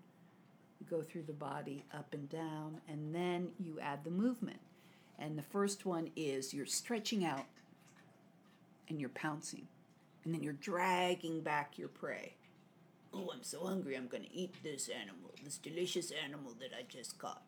[0.80, 4.60] you go through the body up and down, and then you add the movement.
[5.18, 7.46] And the first one is you're stretching out
[8.90, 9.68] and you're pouncing.
[10.24, 12.34] And then you're dragging back your prey.
[13.14, 16.84] Oh, I'm so hungry, I'm going to eat this animal, this delicious animal that I
[16.90, 17.44] just caught.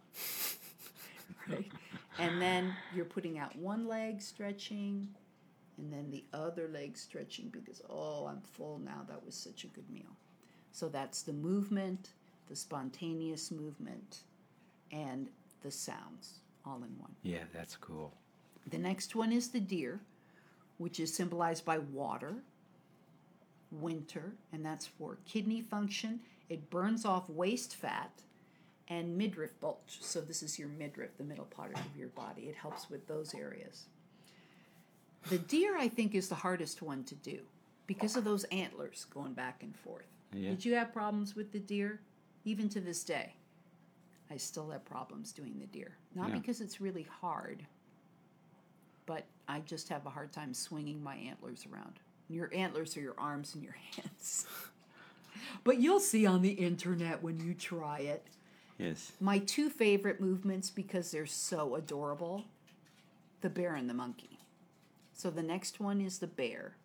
[1.49, 1.69] right?
[2.19, 5.09] And then you're putting out one leg, stretching,
[5.77, 9.05] and then the other leg stretching because, oh, I'm full now.
[9.07, 10.15] That was such a good meal.
[10.71, 12.09] So that's the movement,
[12.49, 14.21] the spontaneous movement,
[14.91, 15.29] and
[15.61, 17.15] the sounds all in one.
[17.23, 18.13] Yeah, that's cool.
[18.69, 19.99] The next one is the deer,
[20.77, 22.35] which is symbolized by water,
[23.71, 26.19] winter, and that's for kidney function.
[26.49, 28.11] It burns off waste fat
[28.87, 29.99] and midriff bulge.
[30.01, 32.43] So, this is your midriff, the middle part of your body.
[32.43, 33.85] It helps with those areas.
[35.29, 37.39] The deer, I think, is the hardest one to do
[37.85, 40.05] because of those antlers going back and forth.
[40.33, 40.49] Yeah.
[40.51, 41.99] Did you have problems with the deer?
[42.45, 43.33] Even to this day,
[44.31, 45.97] I still have problems doing the deer.
[46.15, 46.35] Not Yeah.
[46.39, 47.65] because it's really hard,
[49.05, 51.99] but I just have a hard time swinging my antlers around.
[52.29, 54.45] Your antlers are your arms and your hands.
[55.63, 58.25] but you'll see on the internet when you try it.
[58.77, 59.11] Yes.
[59.19, 62.45] My two favorite movements because they're so adorable
[63.41, 64.36] the bear and the monkey.
[65.17, 66.75] So the next one is the bear.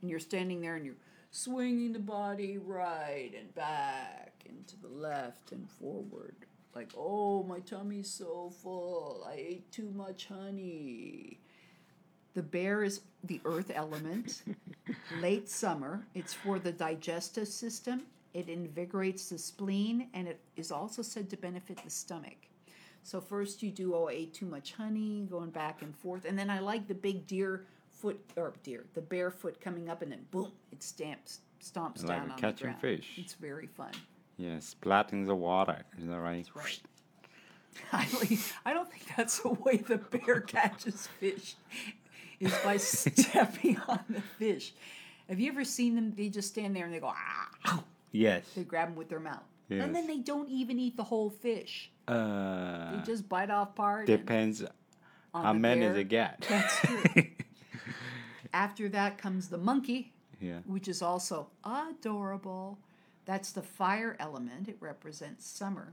[0.00, 4.88] And you're standing there and you're swinging the body right and back and to the
[4.88, 6.34] left and forward.
[6.74, 9.26] Like, oh, my tummy's so full.
[9.26, 11.40] I ate too much honey.
[12.34, 14.42] The bear is the earth element.
[15.22, 18.02] Late summer, it's for the digestive system.
[18.34, 22.49] It invigorates the spleen and it is also said to benefit the stomach.
[23.02, 26.38] So first you do oh I ate too much honey, going back and forth, and
[26.38, 30.10] then I like the big deer foot or deer, the bare foot coming up and
[30.12, 32.80] then boom, it stamps stomps Like down on catching the ground.
[32.80, 33.10] fish.
[33.16, 33.90] It's very fun.
[34.38, 35.82] Yes, splatting the water.
[36.00, 36.46] Is that right?
[36.54, 36.80] That's right.
[37.92, 41.54] I, I don't think that's the way the bear catches fish,
[42.40, 44.72] is by stepping on the fish.
[45.28, 46.14] Have you ever seen them?
[46.16, 47.82] They just stand there and they go, ah,
[48.12, 48.44] Yes.
[48.56, 49.42] they grab them with their mouth.
[49.68, 49.84] Yes.
[49.84, 51.90] And then they don't even eat the whole fish.
[52.10, 54.06] Uh, They just bite off part.
[54.06, 54.62] depends
[55.34, 55.92] on how many bear.
[55.94, 56.40] they get.
[56.48, 57.02] That's true.
[58.52, 60.58] After that comes the monkey, yeah.
[60.66, 62.78] which is also adorable.
[63.24, 64.68] That's the fire element.
[64.68, 65.92] It represents summer.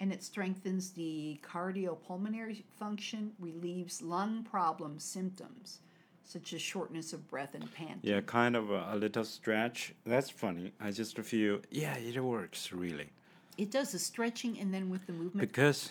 [0.00, 5.78] And it strengthens the cardiopulmonary function, relieves lung problem symptoms,
[6.24, 8.00] such as shortness of breath and panting.
[8.02, 9.94] Yeah, kind of a, a little stretch.
[10.04, 10.72] That's funny.
[10.80, 13.10] I just feel, yeah, it works really.
[13.56, 15.48] It does the stretching and then with the movement.
[15.48, 15.90] Because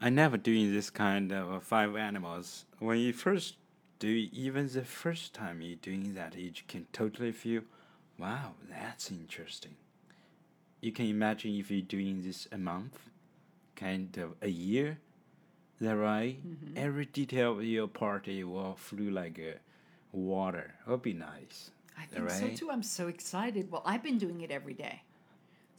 [0.00, 2.64] I never doing this kind of uh, five animals.
[2.78, 3.56] When you first
[3.98, 7.62] do, even the first time you doing that, you can totally feel,
[8.18, 9.76] wow, that's interesting.
[10.80, 12.98] You can imagine if you're doing this a month,
[13.74, 14.98] kind of a year,
[15.80, 16.38] that right?
[16.76, 19.58] Every detail of your party will flow like uh,
[20.12, 20.74] water.
[20.84, 21.70] It'll be nice.
[21.96, 22.70] I think so too.
[22.70, 23.70] I'm so excited.
[23.70, 25.02] Well, I've been doing it every day.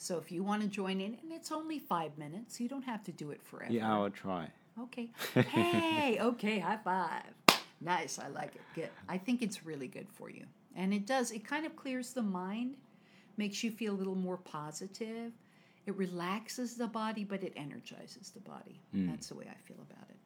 [0.02, 3.04] So if you want to join in, and it's only five minutes, you don't have
[3.04, 3.72] to do it forever.
[3.72, 4.48] Yeah, I will try.
[4.82, 5.10] Okay.
[5.34, 7.60] Hey, okay, high five.
[7.82, 8.62] Nice, I like it.
[8.74, 8.90] Good.
[9.10, 10.46] I think it's really good for you.
[10.74, 12.76] And it does, it kind of clears the mind,
[13.36, 15.34] makes you feel a little more positive.
[15.86, 18.80] It relaxes the body, but it energizes the body.
[18.96, 19.10] Mm.
[19.10, 20.18] That's the way I feel about it.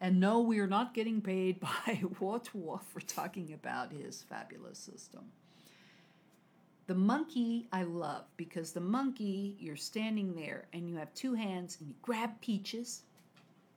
[0.00, 5.30] And no, we are not getting paid by Wotuo for talking about his fabulous system.
[6.86, 11.78] The monkey I love because the monkey, you're standing there and you have two hands
[11.80, 13.02] and you grab peaches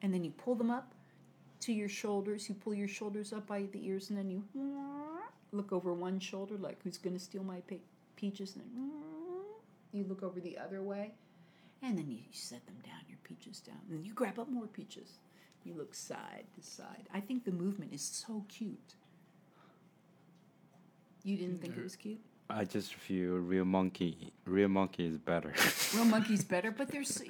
[0.02, 0.93] and then you pull them up
[1.62, 2.50] to your shoulders.
[2.50, 4.43] You pull your shoulders up by the ears and then you
[5.54, 7.80] look over one shoulder like who's going to steal my pe-
[8.17, 8.91] peaches and then
[9.93, 11.13] you look over the other way
[11.82, 13.78] and then you set them down, your peaches down.
[13.88, 15.20] And then you grab up more peaches.
[15.63, 17.08] You look side to side.
[17.13, 18.96] I think the movement is so cute.
[21.24, 22.22] You didn't think it was cute?
[22.50, 24.32] I just feel real monkey.
[24.46, 25.54] Real monkey is better.
[25.96, 27.22] Real monkey's better, but there's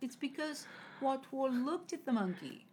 [0.00, 0.66] it's because
[1.00, 2.64] Hua Tuo looked at the monkey.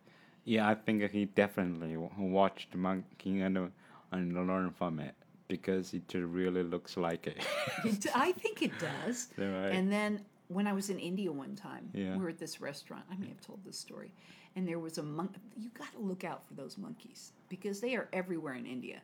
[0.45, 3.67] yeah, I think he definitely watched monkey and uh,
[4.11, 5.15] and learned from it
[5.47, 7.43] because it really looks like it.
[7.85, 9.29] It, I think it does.
[9.37, 9.71] Right.
[9.77, 12.13] And then when I was in India one time, Yeah.
[12.15, 13.03] we were at this restaurant.
[13.11, 14.11] I may have told this story.
[14.55, 15.31] And there was a monk.
[15.57, 18.99] You got to look out for those monkeys because they are everywhere in India,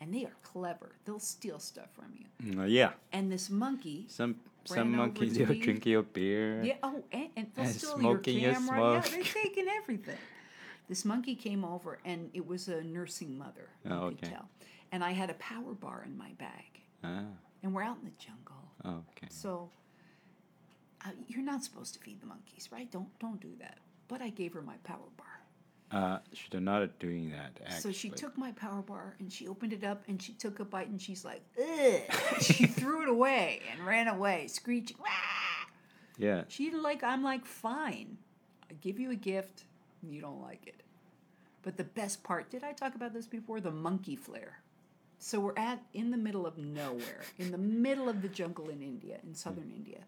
[0.00, 0.92] and they are clever.
[1.04, 2.52] They'll steal stuff from you.
[2.54, 6.62] Mm, yeah, And this monkey, some some monkeys will drink your beer.
[6.62, 8.92] yeah, oh, and, and they'll And steal smoking your your camera.
[8.94, 10.18] Yeah, they're taking everything.
[10.88, 13.68] This monkey came over, and it was a nursing mother.
[13.84, 14.28] You Oh, could okay.
[14.34, 14.48] tell.
[14.92, 17.24] And I had a power bar in my bag, Ah,
[17.62, 19.02] and we're out in the jungle.
[19.10, 19.28] okay.
[19.30, 19.70] So
[21.04, 22.90] uh, you're not supposed to feed the monkeys, right?
[22.90, 23.78] Don't don't do that.
[24.08, 25.26] But I gave her my power bar.
[25.90, 27.58] Uh, she's not doing that.
[27.64, 27.80] Actually.
[27.80, 30.64] So she took my power bar and she opened it up and she took a
[30.64, 32.42] bite and she's like, Ugh.
[32.42, 34.96] she threw it away and ran away, screeching.
[35.00, 35.06] "Wah!"
[36.18, 38.18] Yeah, She like I'm like, fine.
[38.70, 39.64] I give you a gift,
[40.02, 40.82] and you don't like it.
[41.62, 43.60] But the best part, did I talk about this before?
[43.60, 44.58] The monkey flare.
[45.20, 48.82] So we're at in the middle of nowhere, in the middle of the jungle in
[48.82, 49.98] India, in southern India.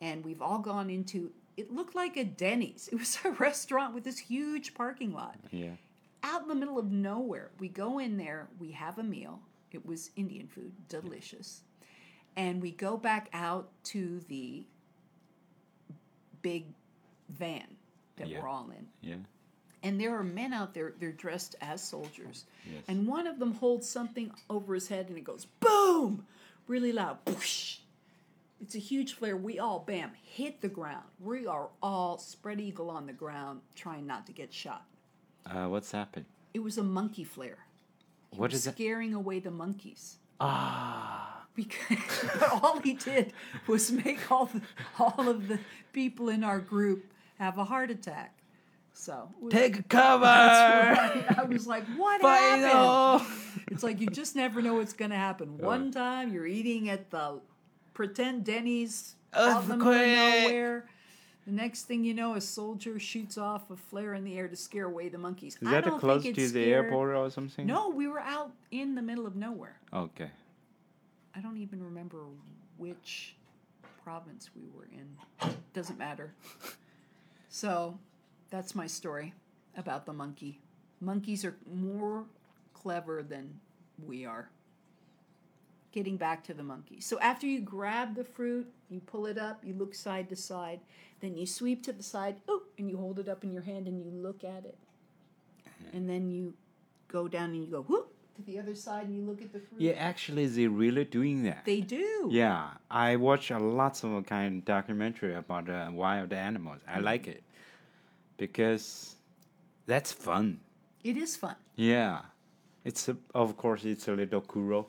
[0.00, 2.88] And we've all gone into it looked like a Denny's.
[2.92, 5.72] It was a restaurant with this huge parking lot yeah.
[6.22, 7.50] out in the middle of nowhere.
[7.58, 9.40] We go in there, we have a meal.
[9.72, 11.62] It was Indian food, delicious.
[12.36, 14.64] And we go back out to the
[16.40, 16.66] big
[17.28, 17.66] van
[18.16, 18.40] that Yeah.
[18.40, 18.86] we're all in.
[19.00, 19.16] Yeah.
[19.82, 22.44] And there are men out there, they're dressed as soldiers.
[22.64, 22.84] Yes.
[22.86, 26.24] And one of them holds something over his head and it goes boom,
[26.68, 27.18] really loud.
[27.26, 27.78] Whoosh.
[28.60, 29.36] It's a huge flare.
[29.36, 31.04] We all, bam, hit the ground.
[31.20, 34.84] We are all spread eagle on the ground, trying not to get shot.
[35.46, 36.26] Uh, what's happened?
[36.54, 37.58] It was a monkey flare.
[38.32, 38.74] He What is that?
[38.74, 40.16] scaring away the monkeys.
[40.40, 41.44] Ah.
[41.54, 41.98] Because
[42.38, 43.32] but all he did
[43.66, 44.60] was make all the,
[44.98, 45.58] all of the
[45.92, 47.04] people in our group
[47.38, 48.34] have a heart attack.
[48.92, 50.24] So it was- Take cover.
[50.24, 51.24] right.
[51.38, 53.26] I was like, what happened?
[53.70, 55.58] It's like you just never know what's going to happen.
[55.74, 57.40] One time you're eating at the
[57.98, 59.96] pretend Denny's out in the middle of
[60.44, 60.86] nowhere.
[61.46, 64.54] The next thing you know, a soldier shoots off a flare in the air to
[64.54, 65.58] scare away the monkeys.
[65.60, 67.66] Is I that don't close think to it the scared- airport or something?
[67.66, 69.80] No, we were out in the middle of nowhere.
[69.92, 70.30] Okay.
[71.34, 72.22] I don't even remember
[72.76, 73.34] which
[74.04, 75.16] province we were in.
[75.74, 76.32] Doesn't matter.
[77.48, 77.98] So,
[78.50, 79.34] that's my story
[79.76, 80.60] about the monkey.
[81.00, 82.26] Monkeys are more
[82.74, 83.58] clever than
[84.06, 84.50] we are.
[85.90, 87.00] Getting back to the monkey.
[87.00, 90.80] So, after you grab the fruit, you pull it up, you look side to side,
[91.20, 93.86] then you sweep to the side, oh, and you hold it up in your hand
[93.88, 94.78] and you look at it.
[95.92, 96.54] And then you
[97.08, 99.60] go down and you go whoop to the other side and you look at the
[99.60, 99.80] fruit.
[99.80, 101.64] Yeah, actually, they're really doing that.
[101.64, 102.28] They do.
[102.30, 106.80] Yeah, I watch a lots of kind of documentary about uh, wild animals.
[106.86, 107.42] I like it
[108.36, 109.16] because
[109.86, 110.60] that's fun.
[111.02, 111.56] It is fun.
[111.76, 112.20] Yeah,
[112.84, 114.88] it's a, of course it's a little cruel.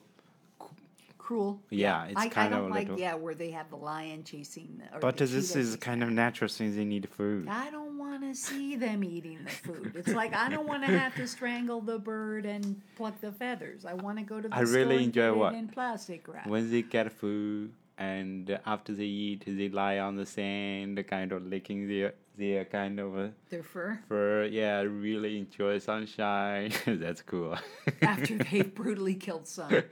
[1.29, 1.61] Cruel.
[1.69, 4.81] Yeah, it's I, kind I of like little- yeah where they have the lion chasing
[4.81, 4.99] the.
[4.99, 7.47] But this is kind of natural since they need food.
[7.47, 9.91] I don't want to see them eating the food.
[9.95, 13.85] It's like I don't want to have to strangle the bird and pluck the feathers.
[13.85, 15.53] I want to go to the I really enjoy what?
[15.53, 16.47] in plastic wrap.
[16.47, 21.45] When they get food and after they eat, they lie on the sand, kind of
[21.45, 24.45] licking their their kind of uh, Their fur fur.
[24.45, 26.71] Yeah, really enjoy sunshine.
[26.85, 27.57] that's cool.
[28.01, 29.69] after they've brutally killed some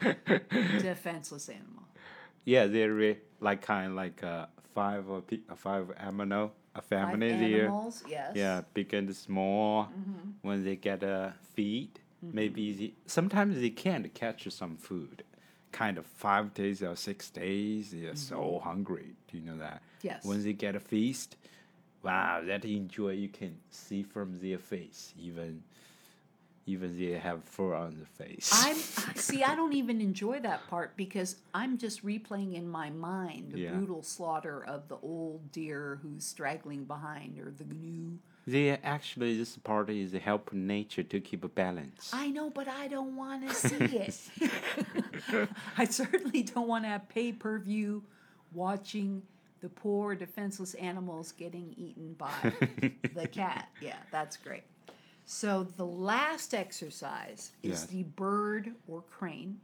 [0.81, 1.83] defenseless animal.
[2.45, 6.81] Yeah, they're re- like kind of like uh, five or pe- uh, five amino a
[6.81, 7.65] Five family there.
[7.65, 8.31] animals, yes.
[8.35, 9.85] Yeah, big and small.
[9.85, 10.29] Mm-hmm.
[10.43, 15.23] When they get a feed, maybe they, sometimes they can't catch some food.
[15.71, 19.15] Kind of five days or six days, they're so hungry.
[19.29, 19.75] Do you know that?
[19.81, 20.07] Mm-hmm.
[20.07, 20.23] Yes.
[20.25, 21.35] When they get a feast,
[22.07, 25.13] wow, that enjoy you can see from their face.
[25.19, 25.63] Even
[26.69, 28.49] even they have fur on the face.
[28.53, 28.75] I'm
[29.15, 29.41] see.
[29.43, 33.71] I don't even enjoy that part because I'm just replaying in my mind the Yeah.
[33.71, 38.19] brutal slaughter of the old deer who's straggling behind, or the gnu.
[38.45, 42.11] they actually this part is help nature to keep a balance.
[42.13, 44.19] I know, but I don't want to see it.
[45.77, 48.03] I certainly don't want to have pay per view
[48.53, 49.21] watching
[49.61, 52.31] the poor defenseless animals getting eaten by
[53.15, 53.69] the cat.
[53.81, 54.63] Yeah, that's great.
[55.25, 57.85] So the last exercise is Yes.
[57.87, 59.59] the bird or crane.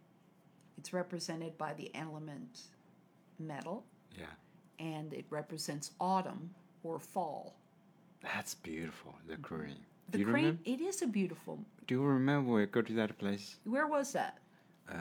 [0.78, 2.62] It's represented by the element
[3.39, 3.86] metal,
[4.18, 4.26] yeah,
[4.80, 6.50] and it represents autumn
[6.84, 7.56] or fall.
[8.22, 9.16] that's beautiful.
[9.28, 9.86] The crane.
[10.10, 10.62] The crane, remember?
[10.66, 11.60] it is a beautiful.
[11.88, 13.56] Do you remember we go to that place?
[13.64, 14.39] Where was that?
[14.89, 14.96] Uh,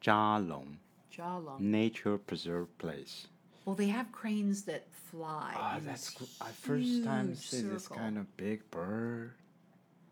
[0.00, 0.76] Zhalong
[1.14, 1.60] Zhalong.
[1.60, 3.26] Nature Preserve Place.
[3.64, 5.52] Well, they have cranes that fly.
[5.56, 6.14] Ah, that's.
[6.40, 9.32] I first time see this kind of big bird.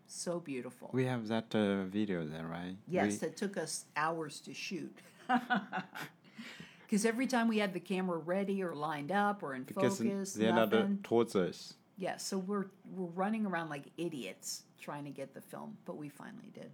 [0.07, 0.91] So beautiful.
[0.93, 2.77] We have that uh, video there, right?
[2.89, 4.97] yes, We- that took us hours to shoot.
[6.87, 10.35] Because every time we had the camera ready or lined up or in because focus,
[10.35, 10.99] they're not uh, nothing.
[11.03, 11.73] towards us.
[11.97, 16.11] Yeah, so we're we're running around like idiots trying to get the film, but we
[16.11, 16.71] finally did.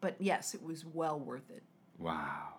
[0.00, 1.62] But yes, it was well worth it.
[1.96, 2.54] Wow.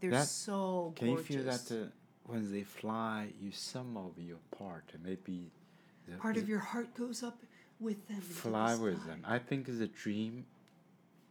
[0.00, 1.30] They're That- so Can gorgeous.
[1.30, 1.90] you feel that uh,
[2.26, 5.50] when they fly, you some of your part maybe
[6.08, 7.38] the, Part of your heart goes up
[7.80, 8.16] with them.
[8.18, 9.22] into the fly with them.
[9.26, 10.46] I think the dream,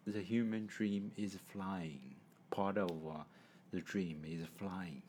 [0.05, 2.15] the human dream is flying.
[2.51, 3.23] Part of uh,
[3.71, 5.01] the dream is flying.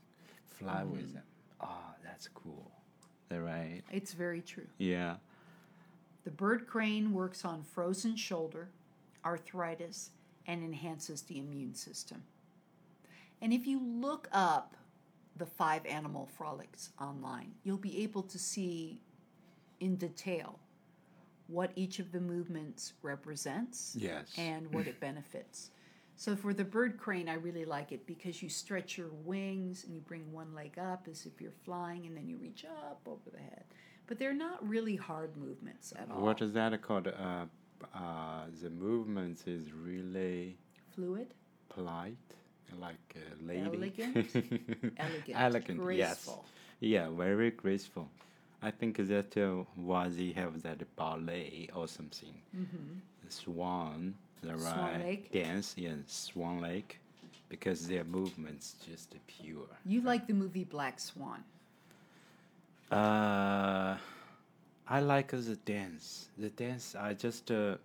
[0.46, 0.92] Fly Mm-hmm.
[0.92, 1.22] with them.
[1.60, 2.70] Ah, that's cool.
[3.28, 3.82] That right?
[3.90, 4.66] It's very true.
[4.78, 5.16] Yeah.
[6.24, 8.68] The bird crane works on frozen shoulder,
[9.24, 10.10] arthritis,
[10.46, 12.22] and enhances the immune system.
[13.42, 14.76] And if you look up
[15.36, 19.00] the five animal frolics online, you'll be able to see
[19.80, 20.58] in detail
[21.48, 24.32] what each of the movements represents Yes.
[24.36, 25.70] and what it benefits.
[26.16, 29.94] So for the bird crane, I really like it because you stretch your wings and
[29.94, 33.30] you bring one leg up as if you're flying, and then you reach up over
[33.30, 33.64] the head.
[34.06, 36.22] But they're not really hard movements at all.
[36.22, 37.08] What is that called?
[37.08, 37.44] Uh,
[37.94, 40.56] uh, the movements is really
[40.94, 41.34] Fluid,
[41.68, 42.16] polite,
[42.80, 43.60] like a lady.
[43.76, 44.16] Elegant?
[44.98, 45.84] elegant, Elegant, yes.
[45.84, 46.44] graceful.
[46.80, 48.08] Yeah, very graceful.
[48.62, 52.34] I think that uh, why they have that ballet or something.
[53.24, 54.60] The Swan, the Mm-hmm.
[54.60, 55.32] Swan right Lake?
[55.32, 56.98] dance, yeah, Swan Lake,
[57.48, 59.68] because their movements just pure.
[59.84, 61.44] You like the movie Black Swan.
[62.90, 63.96] Uh,
[64.88, 66.28] I like the dance.
[66.38, 67.76] The dance, I just uh,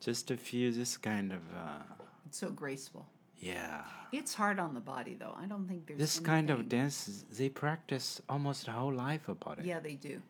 [0.00, 1.82] just feel this kind of uh,
[2.26, 3.06] It's so graceful.
[3.42, 3.82] Yeah.
[4.12, 5.34] It's hard on the body, though.
[5.42, 9.28] I don't think there's This kind of anything- dance, they practice almost the whole life
[9.28, 9.64] about it.
[9.64, 10.22] Yeah, they do.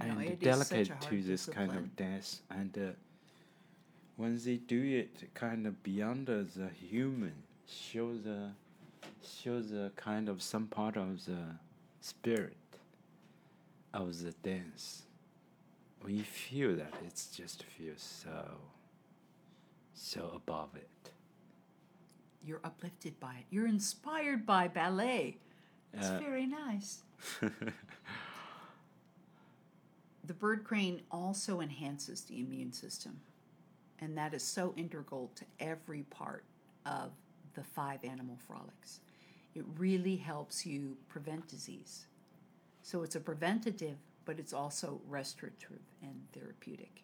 [0.00, 2.92] And it is delicate to this kind of dance and uh,
[4.16, 7.34] when they do it kind of beyond the human
[7.66, 8.50] show the
[9.38, 11.42] show the kind of some part of the
[12.00, 12.56] spirit
[13.92, 15.02] of the dance
[16.02, 18.38] when you feel that it's just feels so
[19.94, 21.10] so above it
[22.48, 23.44] You're uplifted by it.
[23.50, 25.36] You're inspired by ballet.
[25.92, 27.02] It's Uh, very nice.
[30.24, 33.20] The bird crane also enhances the immune system,
[33.98, 36.44] and that is so integral to every part
[36.84, 37.12] of
[37.54, 39.00] the five animal frolics.
[39.54, 42.08] It really helps you prevent disease.
[42.82, 43.96] So it's a preventative,
[44.26, 47.02] but it's also restorative and therapeutic.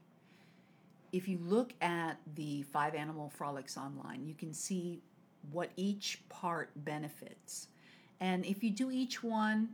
[1.11, 5.01] If you look at the five animal frolics online, you can see
[5.53, 7.68] what each part benefits.
[8.20, 9.70] And if you do each one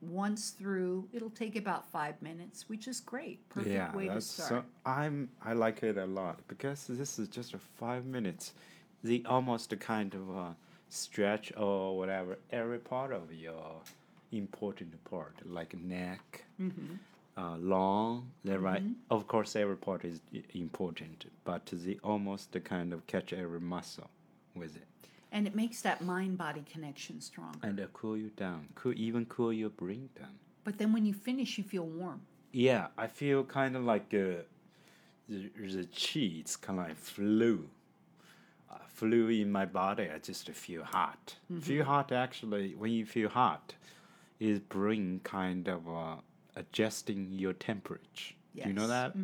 [0.00, 3.48] once through, it'll take about five minutes, which is great.
[3.48, 4.48] Perfect yeah, way to start.
[4.48, 4.64] so.
[4.86, 8.52] I'm I like it a lot because this is just a five minutes.
[9.02, 10.50] The almost kind of uh,
[10.88, 13.82] stretch or whatever every part of your
[14.32, 16.94] important part, like neck, Mm-hmm.
[17.36, 18.30] uh, long.
[18.44, 18.82] The right.
[19.10, 20.20] Of course, every part is
[20.54, 24.10] important, but the almost the kind of catch every muscle
[24.58, 24.86] with it
[25.32, 27.54] And it makes that mind body connection strong.
[27.62, 28.68] and it cool you down.
[28.74, 30.34] Cool even cool your brain down.
[30.64, 32.20] But then when you finish, you feel warm.
[32.52, 34.42] Yeah, I feel kind of like uh,
[35.28, 37.68] the, the chi, it's kind of like flu.
[38.70, 41.36] Uh, flu in my body, I just feel hot.
[41.60, 43.74] Feel hot actually, when you feel hot,
[44.40, 46.16] is brain kind of uh,
[46.56, 48.34] adjusting your temperature.
[48.54, 48.90] Do you know Yes.
[48.90, 49.14] that?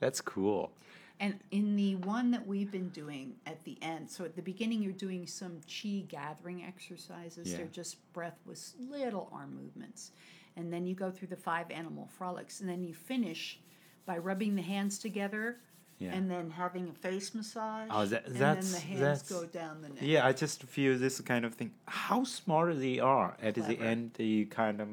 [0.00, 0.70] That's cool.
[1.18, 4.82] And in the one that we've been doing at the end, so at the beginning,
[4.82, 7.50] you're doing some chi gathering exercises.
[7.50, 7.56] Yeah.
[7.58, 10.10] They're just breath with little arm movements.
[10.56, 12.60] And then you go through the five animal frolics.
[12.60, 13.58] And then you finish
[14.04, 15.56] by rubbing the hands together
[15.98, 16.12] Yeah.
[16.12, 17.88] and then having a face massage.
[17.90, 19.98] Oh, that- and that's- then the hands that's- go down the neck.
[20.02, 21.72] Yeah, I just feel this kind of thing.
[21.86, 23.36] How smart they are.
[23.40, 24.88] At the end, they kind of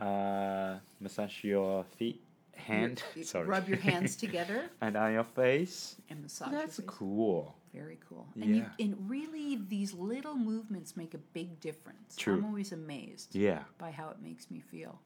[0.00, 2.20] uh, massage your feet,
[2.58, 3.02] hand.
[3.14, 3.46] You sorry.
[3.46, 5.96] Rub your hands together and on your face.
[6.10, 6.96] and massage That's your face.
[6.98, 7.54] cool.
[7.74, 8.26] Very cool.
[8.40, 12.16] And you and really these little movements make a big difference.
[12.16, 12.34] True.
[12.38, 13.60] I'm always amazed Yeah.
[13.78, 14.98] by how it makes me feel.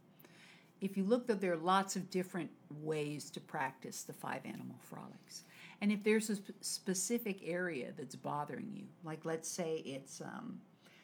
[0.80, 2.50] If you look, though, there are lots of different
[2.80, 5.44] ways to practice the five animal frolics.
[5.80, 10.60] And if there's a sp- specific area that's bothering you, like let's say it's um,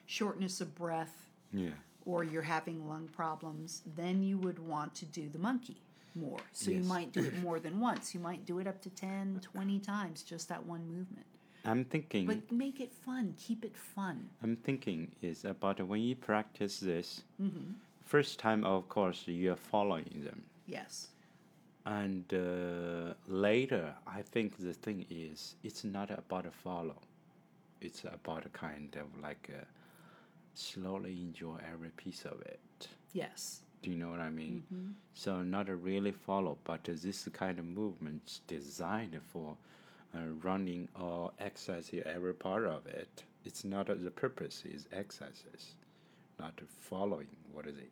[0.07, 1.70] shortness of breath Yeah.
[2.07, 5.80] or you're having lung problems, then you would want to do the monkey
[6.18, 6.38] more.
[6.52, 8.14] So you might do it more than once.
[8.14, 11.26] You might do it up to 10, 20 times, just that one movement.
[11.64, 12.26] I'm thinking.
[12.26, 13.34] But make it fun.
[13.36, 14.28] Keep it fun.
[14.42, 17.22] I'm thinking is about when you practice this.
[17.42, 17.72] Mm-hmm.
[18.04, 21.08] First time, of course, you are following them, Yes.
[21.84, 26.96] and uh, later, I think the thing is, it's not about a follow.
[27.82, 29.66] It's about a kind of like a
[30.54, 32.88] slowly enjoy every piece of it.
[33.12, 33.60] Yes.
[33.83, 34.64] Do you know what I mean?
[34.72, 34.91] Mm-hmm.
[35.14, 39.57] So not a really follow, but uh, this kind of movements designed for
[40.14, 43.22] uh, running or exercising every part of it.
[43.45, 45.74] It's not uh, the purpose is exercises,
[46.41, 47.29] not following.
[47.53, 47.91] What is it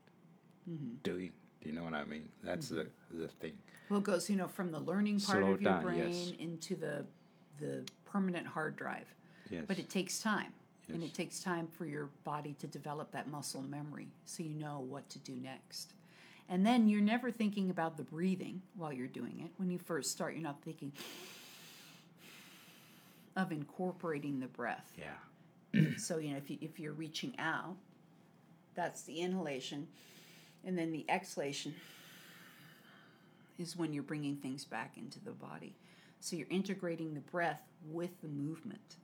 [0.68, 0.94] Mm-hmm.
[1.04, 1.30] doing?
[1.62, 2.28] Do you know what I mean?
[2.42, 3.52] That's the the thing.
[3.88, 6.32] Well, it goes, you know, from the learning part Slow of your down, brain yes.
[6.40, 7.04] into the
[7.60, 9.06] the permanent hard drive.
[9.48, 9.62] Yes.
[9.68, 10.52] But it takes time.
[10.92, 14.84] And it takes time for your body to develop that muscle memory so you know
[14.88, 15.94] what to do next.
[16.48, 19.50] And then you're never thinking about the breathing while you're doing it.
[19.56, 20.92] When you first start, you're not thinking
[23.36, 24.92] of incorporating the breath.
[24.96, 25.82] yeah.
[25.98, 27.76] So, you know, if, you, if you're reaching out,
[28.74, 29.88] that's the inhalation.
[30.64, 31.74] And then the exhalation
[33.58, 35.74] is when you're bringing things back into the body.
[36.20, 37.60] So you're integrating the breath
[37.90, 38.96] with the movement.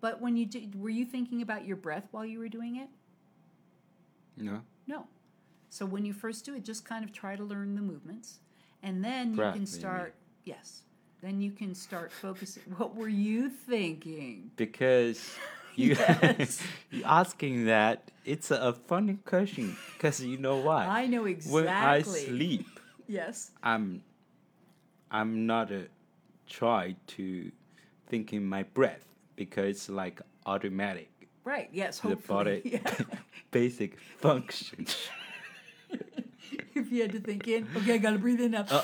[0.00, 2.88] But when you did, were you thinking about your breath while you were doing it?
[4.36, 4.60] No.
[4.86, 5.06] No.
[5.70, 8.38] So when you first do it, just kind of try to learn the movements.
[8.82, 10.82] And then you Breath, can you start, yes.
[11.22, 12.62] Then you can start focusing.
[12.76, 14.50] What were you thinking?
[14.56, 15.34] Because
[15.74, 16.62] you Yes.
[16.90, 20.86] you asking that it's a funny question because you know why?
[20.86, 22.66] I know exactly When I sleep.
[23.08, 23.52] Yes.
[23.62, 24.02] I'm
[25.12, 25.82] I'm not uh,
[26.48, 27.52] try to
[28.08, 29.04] think in my breath
[29.36, 31.10] because it's like automatic
[31.44, 31.68] Right.
[31.72, 32.00] Yes.
[32.00, 32.80] the body Yeah.
[33.52, 34.96] basic functions.
[36.74, 38.66] if you had to think in, okay, I gotta breathe in now.
[38.70, 38.82] Uh,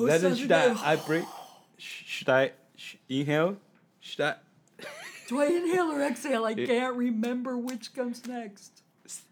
[0.00, 0.92] Oh, then sounds should I.
[0.92, 1.24] I breathe?
[1.76, 3.56] Should I sh- inhale?
[3.98, 4.34] Should I?
[5.26, 6.44] Do I inhale or exhale?
[6.44, 8.82] I can't remember which comes next.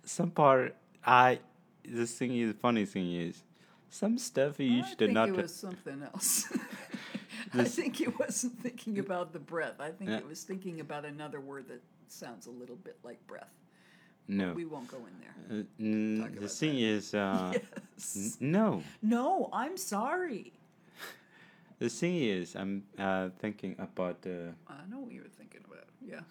[0.05, 0.75] Some part
[1.05, 1.39] I
[1.85, 3.45] the thing is funny thing is
[3.91, 5.29] some stuff you I should think not.
[5.29, 6.49] it was something else.
[7.61, 9.81] I think it wasn't thinking about the breath.
[9.81, 10.19] I think Yeah.
[10.19, 13.53] it was thinking about another word that sounds a little bit like breath.
[14.29, 14.53] no.
[14.53, 15.35] We won't go in there.
[15.49, 18.37] Uh, Talk the thing is, uh, yes.
[18.41, 18.83] n- no.
[19.03, 20.53] No, I'm sorry.
[21.79, 24.55] The thing is, I'm uh, thinking about the.
[24.67, 25.85] I know what you were thinking about.
[26.01, 26.23] Yeah.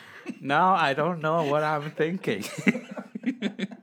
[0.40, 2.44] now I don't know what I'm thinking.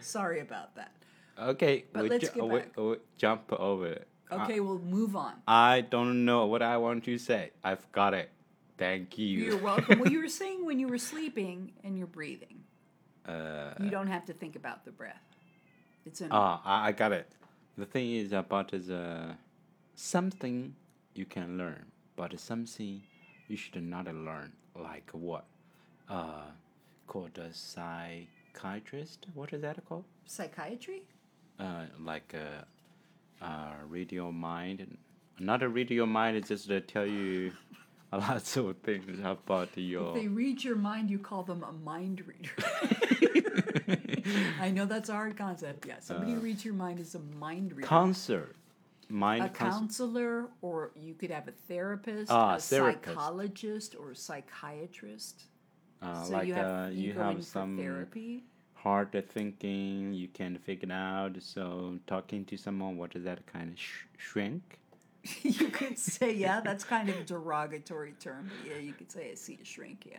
[0.00, 0.92] sorry about that.
[1.38, 2.76] okay, But we, let's ju- get we- back.
[2.76, 4.08] we jump over it.
[4.30, 5.34] I- Okay, we'll move on.
[5.46, 7.50] I don't know what I want to say.
[7.62, 8.30] I've got it.
[8.78, 9.26] Thank you.
[9.38, 10.00] You're welcome.
[10.00, 12.64] well, you were saying when you were sleeping and you're breathing,
[13.26, 15.22] uh, you don't have to think about the breath.
[16.04, 17.28] It's an ah, I, I got it.
[17.78, 19.36] The thing is about the
[19.94, 20.74] something
[21.14, 21.84] you can learn,
[22.16, 23.02] but something
[23.48, 24.52] you should not learn.
[24.74, 25.44] Like what?
[26.08, 26.42] Uh,
[27.06, 29.26] called a psychiatrist.
[29.34, 30.04] What is that called?
[30.26, 31.02] psychiatry.
[31.60, 32.64] uh, like a,
[33.42, 34.96] uh radio mind.
[35.38, 37.52] Not a radio mind, it's just to tell you
[38.12, 40.16] a lot of things about your.
[40.16, 42.50] If they read your mind, you call them a mind reader.
[44.60, 45.86] I know that's a hard concept.
[45.86, 47.86] Yeah, somebody who reads your mind is a mind reader.
[47.86, 48.54] Cancer.
[49.08, 53.04] Mind a counselor, or you could have a therapist, Ah, a therapist.
[53.04, 55.44] psychologist, or a psychiatrist.
[56.02, 58.44] Uh, so like you have uh, you, you go have some therapy.
[58.86, 61.34] Hard thinking, you can figure it out.
[61.40, 64.78] So talking to someone, what is that kind of sh- shrink?
[65.42, 68.48] you could say, yeah, that's kind of a derogatory term.
[68.48, 70.06] But yeah, you could say I see a shrink.
[70.08, 70.18] Yeah.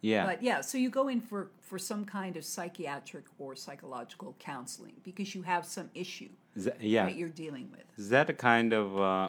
[0.00, 0.26] Yeah.
[0.26, 4.96] But yeah, so you go in for for some kind of psychiatric or psychological counseling
[5.04, 7.04] because you have some issue Th- yeah.
[7.04, 7.86] that you're dealing with.
[7.98, 9.28] Is that a kind of uh,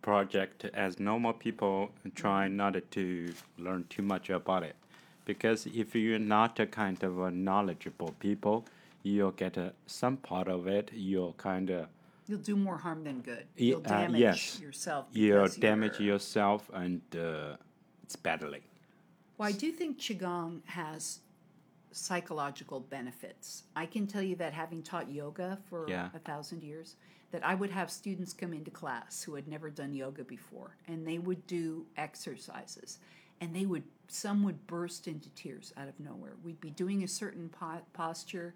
[0.00, 4.76] project as normal people try not to learn too much about it
[5.32, 8.56] because if you're not a kind of a knowledgeable people
[9.02, 11.86] you'll get uh some part of it you'll kind of
[12.30, 13.44] You'll do more harm than good.
[13.56, 14.60] You'll uh, damage yes.
[14.60, 15.06] yourself.
[15.12, 17.56] You because damage yourself and uh,
[18.04, 18.62] it's badly.
[19.36, 21.02] Well, I do think Qigong has
[21.90, 23.64] psychological benefits.
[23.74, 26.10] I can tell you that having taught yoga for Yeah.
[26.14, 26.94] a thousand years,
[27.32, 31.04] that I would have students come into class who had never done yoga before, and
[31.04, 32.98] they would do exercises,
[33.40, 36.32] and they would some would burst into tears out of nowhere.
[36.42, 38.54] We'd be doing a certain po- posture,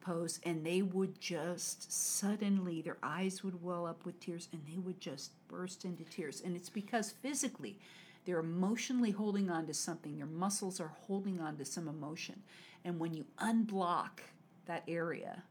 [0.00, 4.78] pose, and they would just suddenly their eyes would well up with tears, and they
[4.78, 7.78] would just burst into tears, and it's because physically
[8.24, 10.16] they're emotionally holding on to something.
[10.16, 12.42] Their muscles are holding on to some emotion.
[12.84, 14.18] And when you unblock
[14.66, 15.42] that area,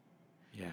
[0.54, 0.72] Yeah.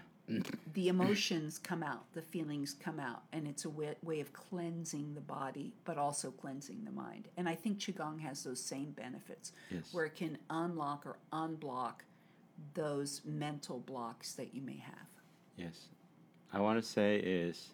[0.75, 5.15] The emotions come out, the feelings come out, and it's a way, way of cleansing
[5.15, 7.29] the body, but also cleansing the mind.
[7.37, 9.93] And I think Qigong has those same benefits, Yes.
[9.93, 12.03] where it can unlock or unblock
[12.75, 15.07] those mental blocks that you may have.
[15.57, 15.87] Yes.
[16.53, 17.69] I want to say is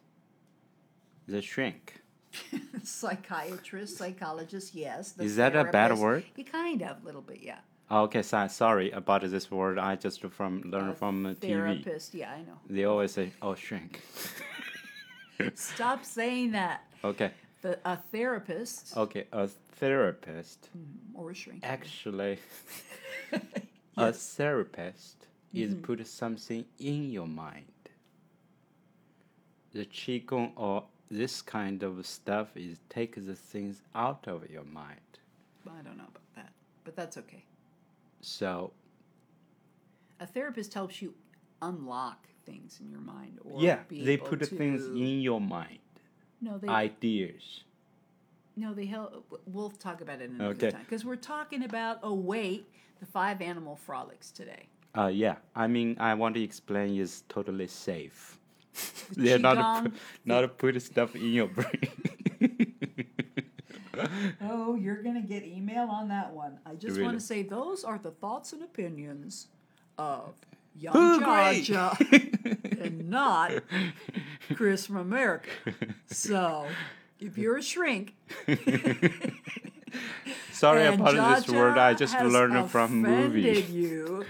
[1.26, 2.00] the shrink.
[2.82, 5.12] Psychiatrist, psychologist, yes.
[5.12, 6.24] the Is that a bad word?
[6.36, 7.58] You kind of, a little bit, yeah.
[7.90, 9.78] Okay, so, sorry about this word.
[9.78, 11.40] I just from learn A from uh, TV.
[11.40, 12.58] Therapist, yeah, I know.
[12.68, 14.02] They always say, "Oh, shrink."
[15.54, 16.82] Stop saying that.
[17.04, 17.30] okay,
[17.62, 19.24] The, a therapist okay.
[19.32, 20.68] A therapist
[21.14, 21.60] or a shrink.
[21.64, 22.38] actually,
[23.32, 23.40] a
[23.96, 24.34] Yes.
[24.34, 27.64] therapist is put something in your mind.
[29.72, 35.00] The qigong or this kind of stuff is take the things out of your mind.
[35.66, 36.52] I don't know about that,
[36.84, 37.44] but that's okay.
[38.20, 38.72] So
[40.20, 41.14] A therapist helps you
[41.62, 45.78] unlock things in your mind, or yeah, they put the things in your mind,
[46.40, 47.64] No, they ideas.
[48.56, 49.40] no, they help.
[49.46, 50.70] We'll talk about it another Okay.
[50.72, 52.00] time because we're talking about.
[52.02, 52.66] Oh wait,
[53.00, 54.68] the five animal frolics today.
[54.96, 58.38] Uh, yeah, I mean, I want to explain is totally safe.
[59.16, 59.94] They're not Qigong, put,
[60.24, 61.88] not to put stuff in your brain.
[64.40, 66.58] Oh, you're gonna get email on that one.
[66.66, 67.02] I just Really?
[67.04, 69.48] want to say those are the thoughts and opinions
[69.96, 70.34] of
[70.78, 70.92] Yang?
[71.20, 73.52] Jiajia and not
[74.54, 75.50] Chris from America.
[76.06, 76.66] So,
[77.18, 78.14] if you're a shrink,
[80.52, 81.78] Sorry about this word.
[81.78, 83.70] I just learned it from movies.
[83.70, 84.24] you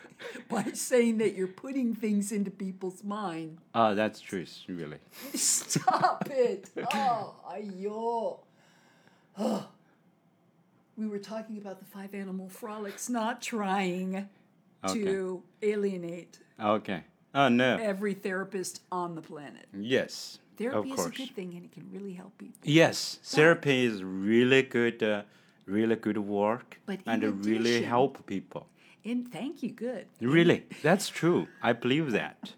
[0.48, 3.58] by saying that you're putting things into people's mind.
[3.74, 4.44] Oh, that's true.
[4.68, 4.98] Really.
[5.34, 6.70] Stop it!
[6.94, 8.40] Oh, ayo.
[9.38, 9.66] Oh.
[10.96, 14.28] We were talking about the five animal frolics, not trying
[14.88, 17.02] to alienate Okay.
[17.34, 17.76] Oh no.
[17.78, 19.66] every therapist on the planet.
[19.76, 20.38] Yes.
[20.56, 22.60] Therapy of is a good thing and it can really help people.
[22.62, 25.02] Yes, therapy is really good.
[25.02, 25.22] Uh,
[25.66, 28.66] really good work But and in really help people.
[29.04, 30.06] And thank you, good.
[30.20, 31.48] Really, that's true.
[31.62, 32.52] I believe that.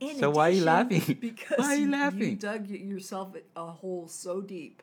[0.00, 1.18] In So why are you laughing?
[1.20, 2.30] Because Why are you laughing?
[2.30, 4.82] You dug yourself a hole so deep.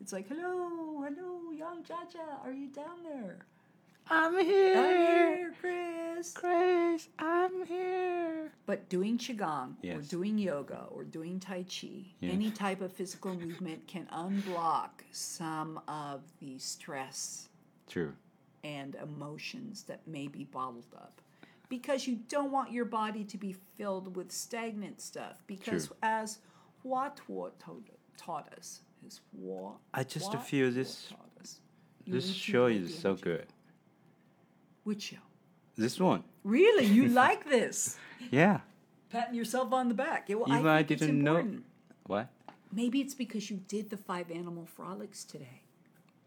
[0.00, 3.38] It's like, hello, hello, Yang Jiajia, are you down there?
[4.08, 4.76] I'm here.
[4.76, 6.32] I'm here, Chris.
[6.32, 7.08] Chris.
[7.18, 8.52] I'm here.
[8.64, 13.86] But doing Qigong or doing yoga or doing Tai Chi, any type of physical movement
[13.88, 17.48] can unblock some of the stress
[17.88, 18.12] True.
[18.62, 21.20] and emotions that may be bottled up.
[21.68, 25.42] Because you don't want your body to be filled with stagnant stuff.
[25.46, 25.96] Because True.
[26.02, 26.38] as
[26.82, 27.50] Hua Tuo
[28.16, 31.60] taught, us, is Hua, I just Hua feel this- us,
[32.06, 33.46] This show is so good.
[34.84, 35.16] Which show?
[35.76, 36.22] This one.
[36.44, 36.86] Really?
[36.86, 37.98] You like this?
[38.30, 38.60] Yeah.
[39.10, 40.28] Patting yourself on the back.
[40.28, 41.58] Yeah, well, Even I, I didn't know-.
[42.06, 42.28] What?
[42.72, 45.62] Maybe it's because you did the five animal frolics today.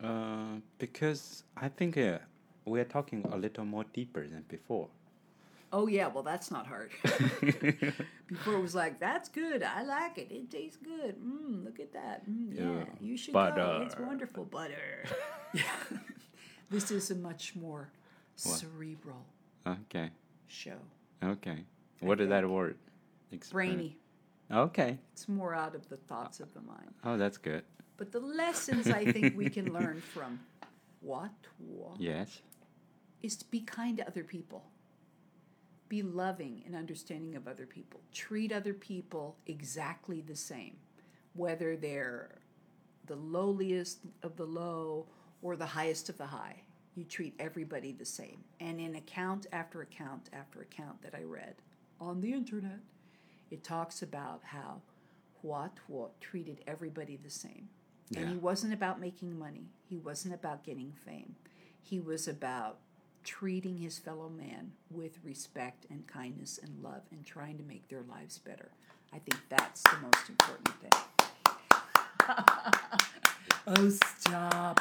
[0.04, 2.20] Uh, because I think uh,
[2.66, 4.88] we are talking a little more deeper than before.
[5.72, 6.92] Oh yeah, well that's not hard.
[8.28, 9.62] Before it was like, that's good.
[9.64, 10.32] I like it.
[10.32, 11.16] It tastes good.
[11.24, 12.30] Mm, look at that.
[12.30, 13.84] Mm, yeah, Yeah, you should go.
[13.86, 15.06] It's wonderful butter.
[16.72, 17.90] This is a much more
[18.36, 19.26] cerebral
[19.66, 20.12] okay.
[20.46, 20.76] show.
[21.24, 21.64] Okay.
[22.00, 22.78] What did that word?
[23.32, 23.74] Explain.
[23.76, 23.98] Brainy.
[24.52, 24.98] Okay.
[25.14, 26.94] It's more out of the thoughts of the mind.
[27.04, 27.64] Oh, that's good.
[27.98, 30.40] But the lessons I think we can learn from
[31.02, 32.42] what, what Yes.
[33.24, 34.64] is to be kind to other people.
[35.90, 38.00] Be loving and understanding of other people.
[38.14, 40.76] Treat other people exactly the same,
[41.34, 42.38] whether they're
[43.08, 45.08] the lowliest of the low
[45.42, 46.62] or the highest of the high.
[46.96, 48.44] You treat everybody the same.
[48.60, 51.56] And in account after account after account that I read
[52.00, 52.80] on the internet,
[53.50, 54.82] it talks about how
[55.42, 57.70] Hua Tuo treated everybody the same.
[58.10, 58.20] Yeah.
[58.20, 59.70] And he wasn't about making money.
[59.88, 61.36] He wasn't about getting fame.
[61.82, 62.78] He was about
[63.25, 68.03] treating his fellow man with respect and kindness and love and trying to make their
[68.03, 68.69] lives better.
[69.13, 70.91] I think that's the most important thing.
[73.67, 74.81] oh, stop.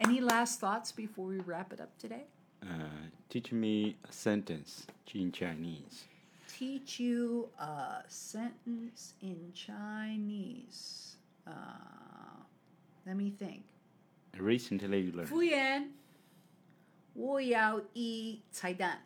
[0.00, 2.24] Any last thoughts before we wrap it up today?
[2.62, 6.04] Uh, teach me a sentence in Chinese.
[6.48, 11.16] Teach you a sentence in Chinese.
[11.46, 11.50] Uh,
[13.06, 13.62] let me think.
[14.38, 15.28] Recently you learned.
[15.28, 15.90] 服务员，
[17.18, 19.00] 我要一彩蛋。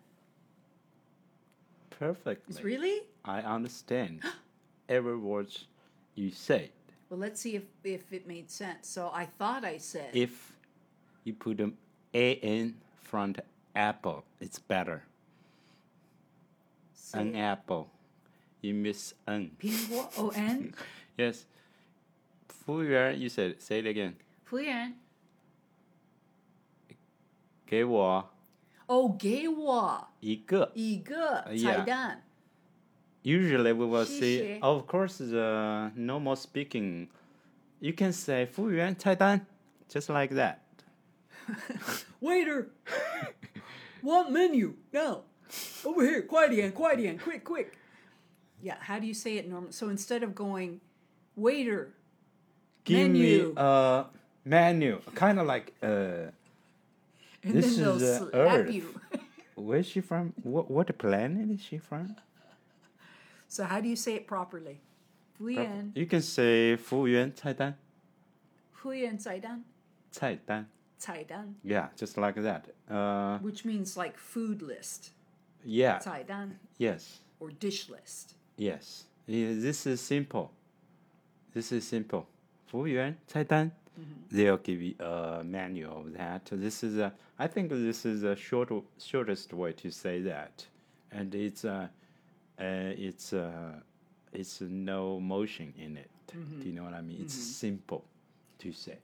[1.90, 2.62] Is Perfectly.
[2.62, 3.02] really?
[3.24, 4.22] I understand
[4.88, 5.48] every word
[6.14, 6.70] you said.
[7.10, 8.86] Well, let's see if, if it made sense.
[8.88, 10.52] So I thought I said If
[11.24, 11.76] you put an
[12.14, 13.40] A in front
[13.74, 15.02] apple, it's better.
[16.94, 17.88] say An apple.
[18.60, 19.50] You miss an.
[19.58, 20.72] 苹 果 O N
[21.16, 21.46] Yes.
[22.48, 24.14] 服务员, you said, say it again.
[24.44, 24.94] 服务员
[27.72, 28.30] 给我
[28.86, 30.70] 哦，给我一个。
[30.74, 31.84] 一个 Uh, 彩 yeah.
[31.84, 32.22] 蛋。
[33.22, 34.60] Usually we will 谢 say, 谢。
[34.60, 37.08] of course, the normal speaking,
[37.80, 39.44] you can say 服务员菜单,
[39.88, 40.58] just like that.
[42.20, 42.68] Waiter,
[44.02, 45.22] want menu now.
[45.84, 47.72] Over here, 快点，快点, quick, quick.
[48.62, 49.72] Yeah, how do you say it normal?
[49.72, 50.80] So instead of going,
[51.36, 51.94] waiter,
[52.84, 53.48] Give Menu.
[53.48, 54.06] me a
[54.44, 56.30] menu, kind of like, uh,
[57.42, 58.72] and This then they'll is, uh, slap Earth.
[58.72, 59.00] you.
[59.56, 60.32] where is she from?
[60.42, 62.16] What, what planet is she from?
[63.48, 64.80] so how do you say it properly?
[65.38, 67.74] 服务员， You can say 服务员菜单,
[68.72, 69.62] 服务员菜单，
[70.10, 70.66] 菜单.
[70.98, 72.64] 菜单 Yeah, just like that.
[72.90, 75.10] Uh, which means like food list,
[75.64, 78.34] yeah, 菜单 yes, or dish list.
[78.56, 79.04] yes.
[79.26, 80.50] Yeah, This is simple.
[81.54, 82.26] This is simple.
[82.66, 83.70] 服务员菜单.
[84.31, 86.49] They'll give you a menu of that.
[86.51, 87.13] This is a.
[87.37, 88.69] I think this is the short,
[88.99, 90.65] shortest way to say that,
[91.11, 91.87] and it's uh,
[92.57, 93.73] it's uh,
[94.31, 96.09] it's no motion in it.
[96.27, 97.21] Do you know what I mean?
[97.21, 98.05] It's simple
[98.59, 98.97] to say.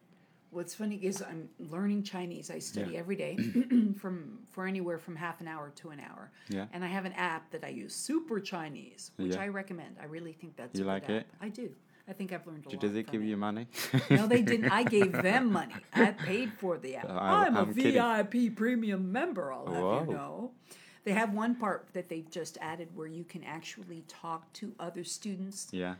[0.51, 2.49] What's funny is I'm learning Chinese.
[2.49, 2.99] I study Yeah.
[2.99, 3.37] every day
[3.99, 6.31] from for anywhere from half an hour to an hour.
[6.49, 6.65] Yeah.
[6.73, 9.41] And I have an app that I use, Super Chinese, which Yeah.
[9.43, 9.97] I recommend.
[10.01, 11.09] I really think that's You a good like app.
[11.11, 11.27] it?
[11.39, 11.69] I do.
[12.09, 12.79] I think I've learned a lot.
[12.79, 13.25] Did they give it.
[13.25, 13.67] you money?
[14.09, 14.71] No, they didn't.
[14.71, 15.75] I gave them money.
[15.93, 17.09] I paid for the app.
[17.09, 17.93] I- I'm a kidding.
[17.93, 20.51] VIP premium member, I'll have you know.
[21.03, 25.03] They have one part that they've just added where you can actually talk to other
[25.03, 25.95] students yeah.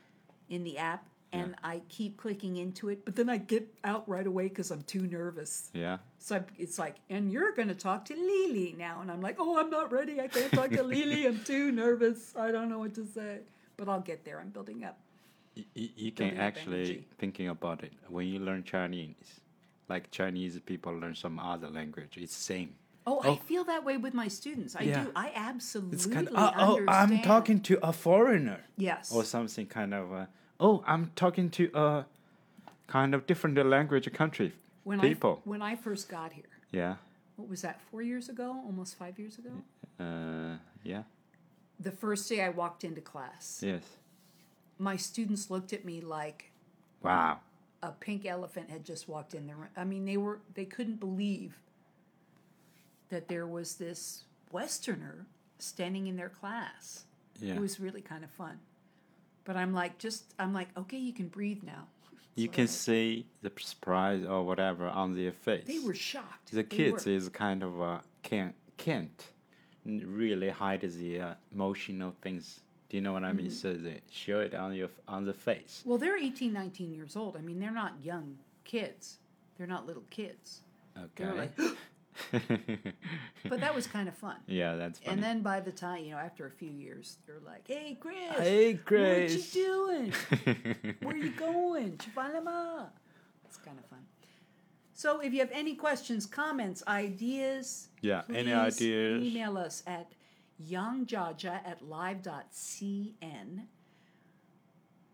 [0.50, 1.06] in the app.
[1.32, 4.82] And I keep clicking into it, but then I get out right away because I'm
[4.82, 5.70] too nervous.
[5.76, 6.00] Yeah.
[6.18, 9.02] So I- it's like, and you're going to talk to Lily now.
[9.02, 10.20] And I'm like, oh, I'm not ready.
[10.20, 11.28] I can't talk to Lily.
[11.28, 12.34] I'm too nervous.
[12.36, 13.42] I don't know what to say.
[13.78, 14.40] But I'll get there.
[14.40, 14.98] I'm building up.
[15.58, 17.08] Y- y- you can actually energy.
[17.18, 19.42] thinking about it when you learn Chinese,
[19.90, 22.18] like Chinese people learn some other language.
[22.18, 22.76] It's same.
[23.08, 24.76] Oh, I feel that way with my students.
[24.76, 25.04] I Yeah.
[25.06, 25.12] do.
[25.16, 29.12] I absolutely It's kind of oh, oh I'm talking to a foreigner Yes.
[29.12, 30.26] or something kind of uh,
[30.60, 32.06] oh I'm talking to a
[32.88, 35.42] kind of different language country when people.
[35.46, 36.96] I when I first got here, yeah.
[37.36, 37.82] what was that?
[37.90, 39.52] Four years ago, almost five years ago.
[40.00, 41.04] Uh, yeah.
[41.80, 43.84] The first day I walked into class, Yes.
[44.80, 46.52] My students looked at me like
[47.04, 47.40] Wow.
[47.84, 49.70] a pink elephant had just walked in the room.
[49.78, 51.60] I mean, they were they couldn't believe
[53.10, 55.26] that there was this Westerner
[55.60, 57.04] standing in their class.
[57.42, 57.56] Yeah.
[57.56, 58.60] It was really kind of fun.
[59.46, 61.88] But I'm like, just I'm like, okay, you can breathe now.
[62.36, 65.66] you So can I- see the surprise or whatever on their face.
[65.68, 66.52] They were shocked.
[66.52, 69.28] the kids is kind of uh, can't can't
[69.86, 72.62] really hide the uh, emotional things.
[72.90, 73.48] Do you know what I mean?
[73.48, 73.54] Mm-hmm.
[73.56, 75.84] So they show it on your on the face.
[75.86, 77.38] Well, they're 18, 19 years old.
[77.38, 79.18] I mean, they're not young kids.
[79.58, 80.62] They're not little kids.
[80.98, 81.32] Okay.
[81.32, 81.52] like,
[83.50, 84.38] but that was kind of fun.
[84.48, 85.14] yeah, that's funny.
[85.14, 88.18] And then by the time, you know, after a few years, they're like, "Hey, Chris,
[88.38, 89.34] Hey, Chris.
[89.36, 90.96] what you doing?
[91.04, 91.98] Where you going?
[91.98, 92.88] Chifalama."
[93.46, 94.00] It's kind of fun.
[94.94, 99.24] So, if you have any questions, comments, ideas, Yeah, any ideas?
[99.24, 100.12] Email us at
[100.60, 103.68] yangjiajia at live.cn.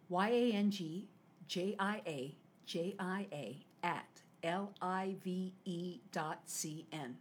[0.09, 1.07] Y a n g
[1.47, 2.35] j i a
[2.65, 7.17] j i a at l i v e dot c n.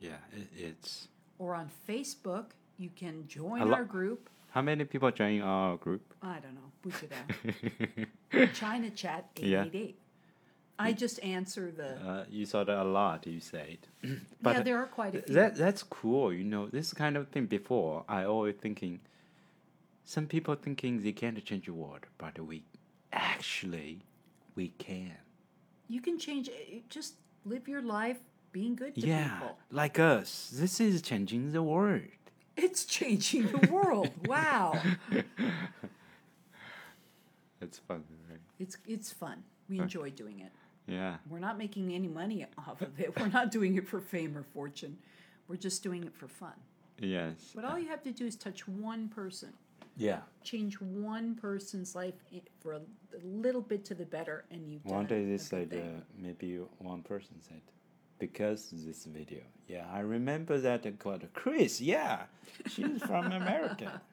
[0.00, 1.08] yeah, it, it's
[1.38, 4.28] Or on Facebook, you can join lo- our group.
[4.50, 6.14] how many people join our group?
[6.22, 6.70] I don't know.
[6.84, 8.52] We should have.
[8.54, 9.64] China Chat Yeah.
[10.80, 10.88] 888.
[10.88, 11.90] I just answer the.
[12.08, 13.26] Uh, you saw that a lot.
[13.26, 15.34] You said, yeah, but there are quite a few.
[15.34, 16.32] that that's cool.
[16.32, 17.46] You know, this kind of thing.
[17.46, 19.00] Before I always thinking,
[20.04, 22.62] some people thinking they can't change the world, but we
[23.12, 24.02] actually
[24.54, 25.12] we can.
[25.88, 26.50] you can change.
[26.88, 27.14] Just
[27.44, 28.18] live your life
[28.52, 29.58] being good to Yeah, people.
[29.70, 30.50] like us.
[30.52, 32.02] This is changing the world.
[32.56, 34.10] It's changing the world.
[34.26, 34.78] wow.
[37.60, 38.40] It's fun, right?
[38.58, 39.44] It's it's fun.
[39.68, 40.52] We enjoy doing it.
[40.92, 41.16] Yeah.
[41.30, 43.18] We're not making any money off of it.
[43.18, 44.98] We're not doing it for fame or fortune.
[45.48, 46.52] We're just doing it for fun.
[46.98, 47.52] Yes.
[47.54, 49.52] But all you have to do is touch one person,
[49.96, 50.20] Yeah.
[50.44, 52.14] change one person's life
[52.60, 52.80] for a,
[53.16, 56.60] a little bit to the better, and you've done One day they said, uh, maybe
[56.78, 57.60] one person said,
[58.18, 59.40] because this video.
[59.66, 61.80] Yeah, I remember that called Chris.
[61.80, 62.24] Yeah,
[62.68, 64.00] she's from America.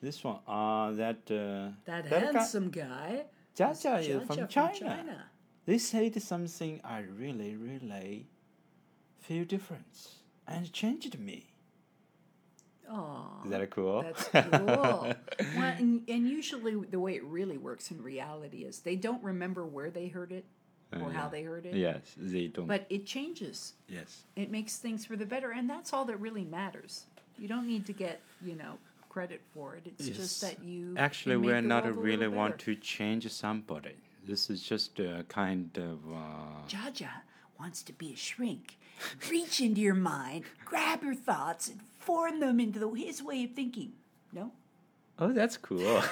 [0.00, 3.24] This one, uh, that uh, that guy- handsome guy,
[3.56, 5.24] Jia Jia is Jia from China.
[5.68, 8.26] They said something I really, really
[9.18, 10.08] feel different
[10.46, 11.50] and changed me.
[12.90, 14.00] Oh, Is that cool?
[14.00, 14.64] That's cool.
[15.58, 19.66] well, and, and usually the way it really works in reality is they don't remember
[19.66, 20.46] where they heard it
[21.02, 22.66] or Uh, how they heard it, Yes, they don't.
[22.66, 23.74] but it changes.
[23.88, 24.22] yes.
[24.36, 27.04] It makes things for the better, and that's all that really matters.
[27.38, 28.78] You don't need to get you know
[29.10, 29.82] credit for it.
[29.84, 33.96] It's just that you Actually, we're not really want to change somebody.
[34.28, 36.00] This is just a kind of.
[36.12, 37.08] Uh, Jiajia
[37.58, 38.76] wants to be a shrink.
[39.30, 43.52] Reach into your mind, grab your thoughts, and form them into the, his way of
[43.52, 43.92] thinking.
[44.30, 44.52] No?
[45.18, 45.80] oh, that's cool.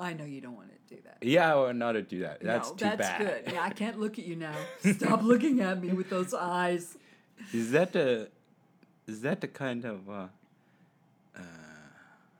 [0.00, 1.18] I know you don't want to do that.
[1.22, 2.40] yeah, I will not to do that.
[2.42, 3.44] That's no, too that's bad.
[3.44, 3.52] good.
[3.52, 4.56] Yeah, I can't look at you now.
[4.92, 6.96] Stop looking at me with those eyes.
[7.52, 8.26] Is that a?
[9.06, 10.10] Is that the kind of?
[10.10, 10.26] Uh,
[11.36, 11.42] uh,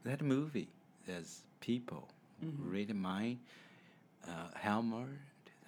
[0.04, 0.68] that movie?
[1.10, 2.08] There's people
[2.44, 2.70] Mm-hmm.
[2.70, 3.38] read mind.
[4.26, 5.08] Uh, Helmer,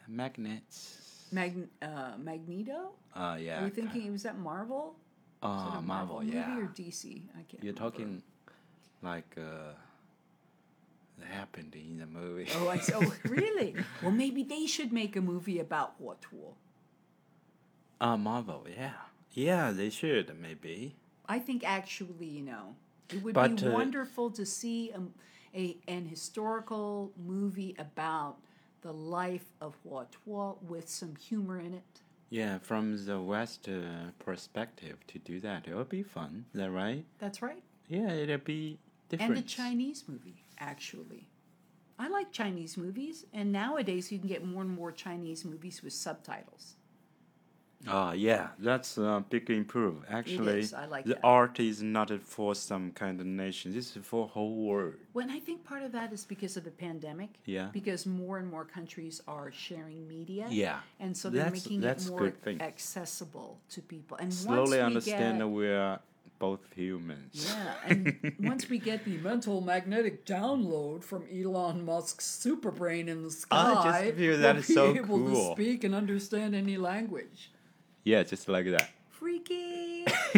[0.08, 1.28] magnets.
[1.30, 2.92] Mag- uh, Magneto?
[3.14, 3.60] Uh, yeah.
[3.60, 4.96] Are you thinking it was that Marvel?
[5.42, 6.56] It Uh, Marvel, movie yeah.
[6.58, 7.04] or DC?
[7.36, 7.62] I can't.
[7.62, 7.78] You're remember.
[7.90, 8.22] talking
[9.02, 9.74] like uh,
[11.18, 12.48] that happened in the movie.
[12.56, 12.94] Oh, I see.
[12.96, 13.74] Oh, really?
[14.02, 16.54] Well, maybe they should make a movie about Hua Tuo.
[18.00, 18.92] Uh, Marvel, yeah.
[19.34, 20.96] Yeah, they should, maybe.
[21.28, 22.76] I think actually, you know,
[23.12, 25.00] it would But, be uh, wonderful to see a,
[25.54, 28.36] a an historical movie about
[28.82, 32.00] the life of Hua Tuo with some humor in it.
[32.30, 36.46] Yeah, from the West uh, perspective to do that, it would be fun.
[36.54, 37.04] Is that right?
[37.18, 37.62] That's right.
[37.88, 38.78] Yeah, it'll be
[39.08, 39.36] different.
[39.36, 41.28] And a Chinese movie, actually.
[41.98, 45.92] I like Chinese movies, and nowadays you can get more and more Chinese movies with
[45.92, 46.76] subtitles.
[47.88, 50.04] Ah, yeah, that's a big improve.
[50.08, 51.24] Actually, is, like the that.
[51.24, 53.72] art is not for some kind of nation.
[53.72, 54.94] This is for whole world.
[55.14, 57.30] Well, I think part of that is because of the pandemic.
[57.44, 57.68] Yeah.
[57.72, 60.46] Because more and more countries are sharing media.
[60.50, 60.80] Yeah.
[61.00, 64.16] And so they're That's- making that's it more accessible to people.
[64.16, 66.00] And once Slowly we understand that we are
[66.38, 67.54] both humans.
[67.54, 73.22] Yeah, and once we get the mental magnetic download from Elon Musk's super brain in
[73.22, 75.48] the sky, I just feel that we'll is be so able cool.
[75.50, 77.51] to speak and understand any language.
[78.04, 78.90] Yeah, just like that.
[79.10, 80.04] Freaky.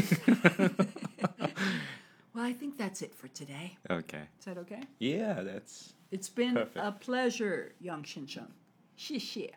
[2.34, 3.78] well, I think that's it for today.
[3.90, 4.22] Okay.
[4.38, 4.82] Is that okay?
[4.98, 5.94] Yeah, that's.
[6.10, 6.76] It's been perfect.
[6.76, 8.50] a pleasure, Yang Xiansheng.
[8.98, 9.50] Xie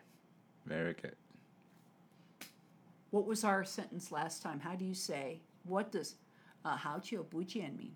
[0.66, 1.14] Very good.
[3.10, 4.60] What was our sentence last time?
[4.60, 6.16] How do you say, what does
[6.64, 7.94] uh, Hao Bu Jian mean?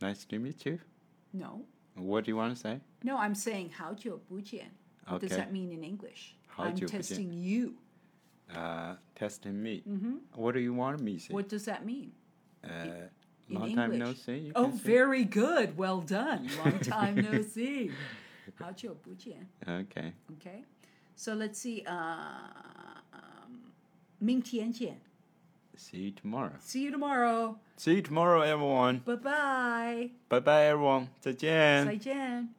[0.00, 0.78] Nice to meet you.
[1.32, 1.64] No.
[1.96, 2.80] What do you want to say?
[3.02, 4.68] No, I'm saying Hao Jiu Bu Jian.
[5.06, 5.28] What okay.
[5.28, 6.36] does that mean in English?
[6.48, 7.74] How I'm testing you
[8.53, 9.81] Uh, testing me.
[9.87, 10.15] Mm-hmm.
[10.35, 11.33] What do you want me to say?
[11.33, 12.11] What does that mean?
[12.63, 12.67] uh,
[13.49, 14.19] in long time no English?
[14.25, 14.37] see.
[14.37, 14.83] You Oh, can say.
[14.83, 15.77] very good.
[15.77, 16.49] Well done.
[16.63, 17.91] Long time no see.
[18.59, 19.47] 好久不见.
[19.65, 20.11] Okay.
[20.37, 20.63] Okay.
[21.15, 21.83] So let's see.
[21.85, 22.51] Uh,
[23.13, 23.71] um,
[24.19, 24.99] 明天见.
[25.77, 26.51] See you tomorrow.
[26.59, 27.55] See you tomorrow.
[27.77, 28.99] See you tomorrow, everyone.
[29.05, 30.09] Bye bye.
[30.29, 31.07] Bye bye, everyone.
[31.21, 31.85] 再见。
[31.85, 32.53] 再见.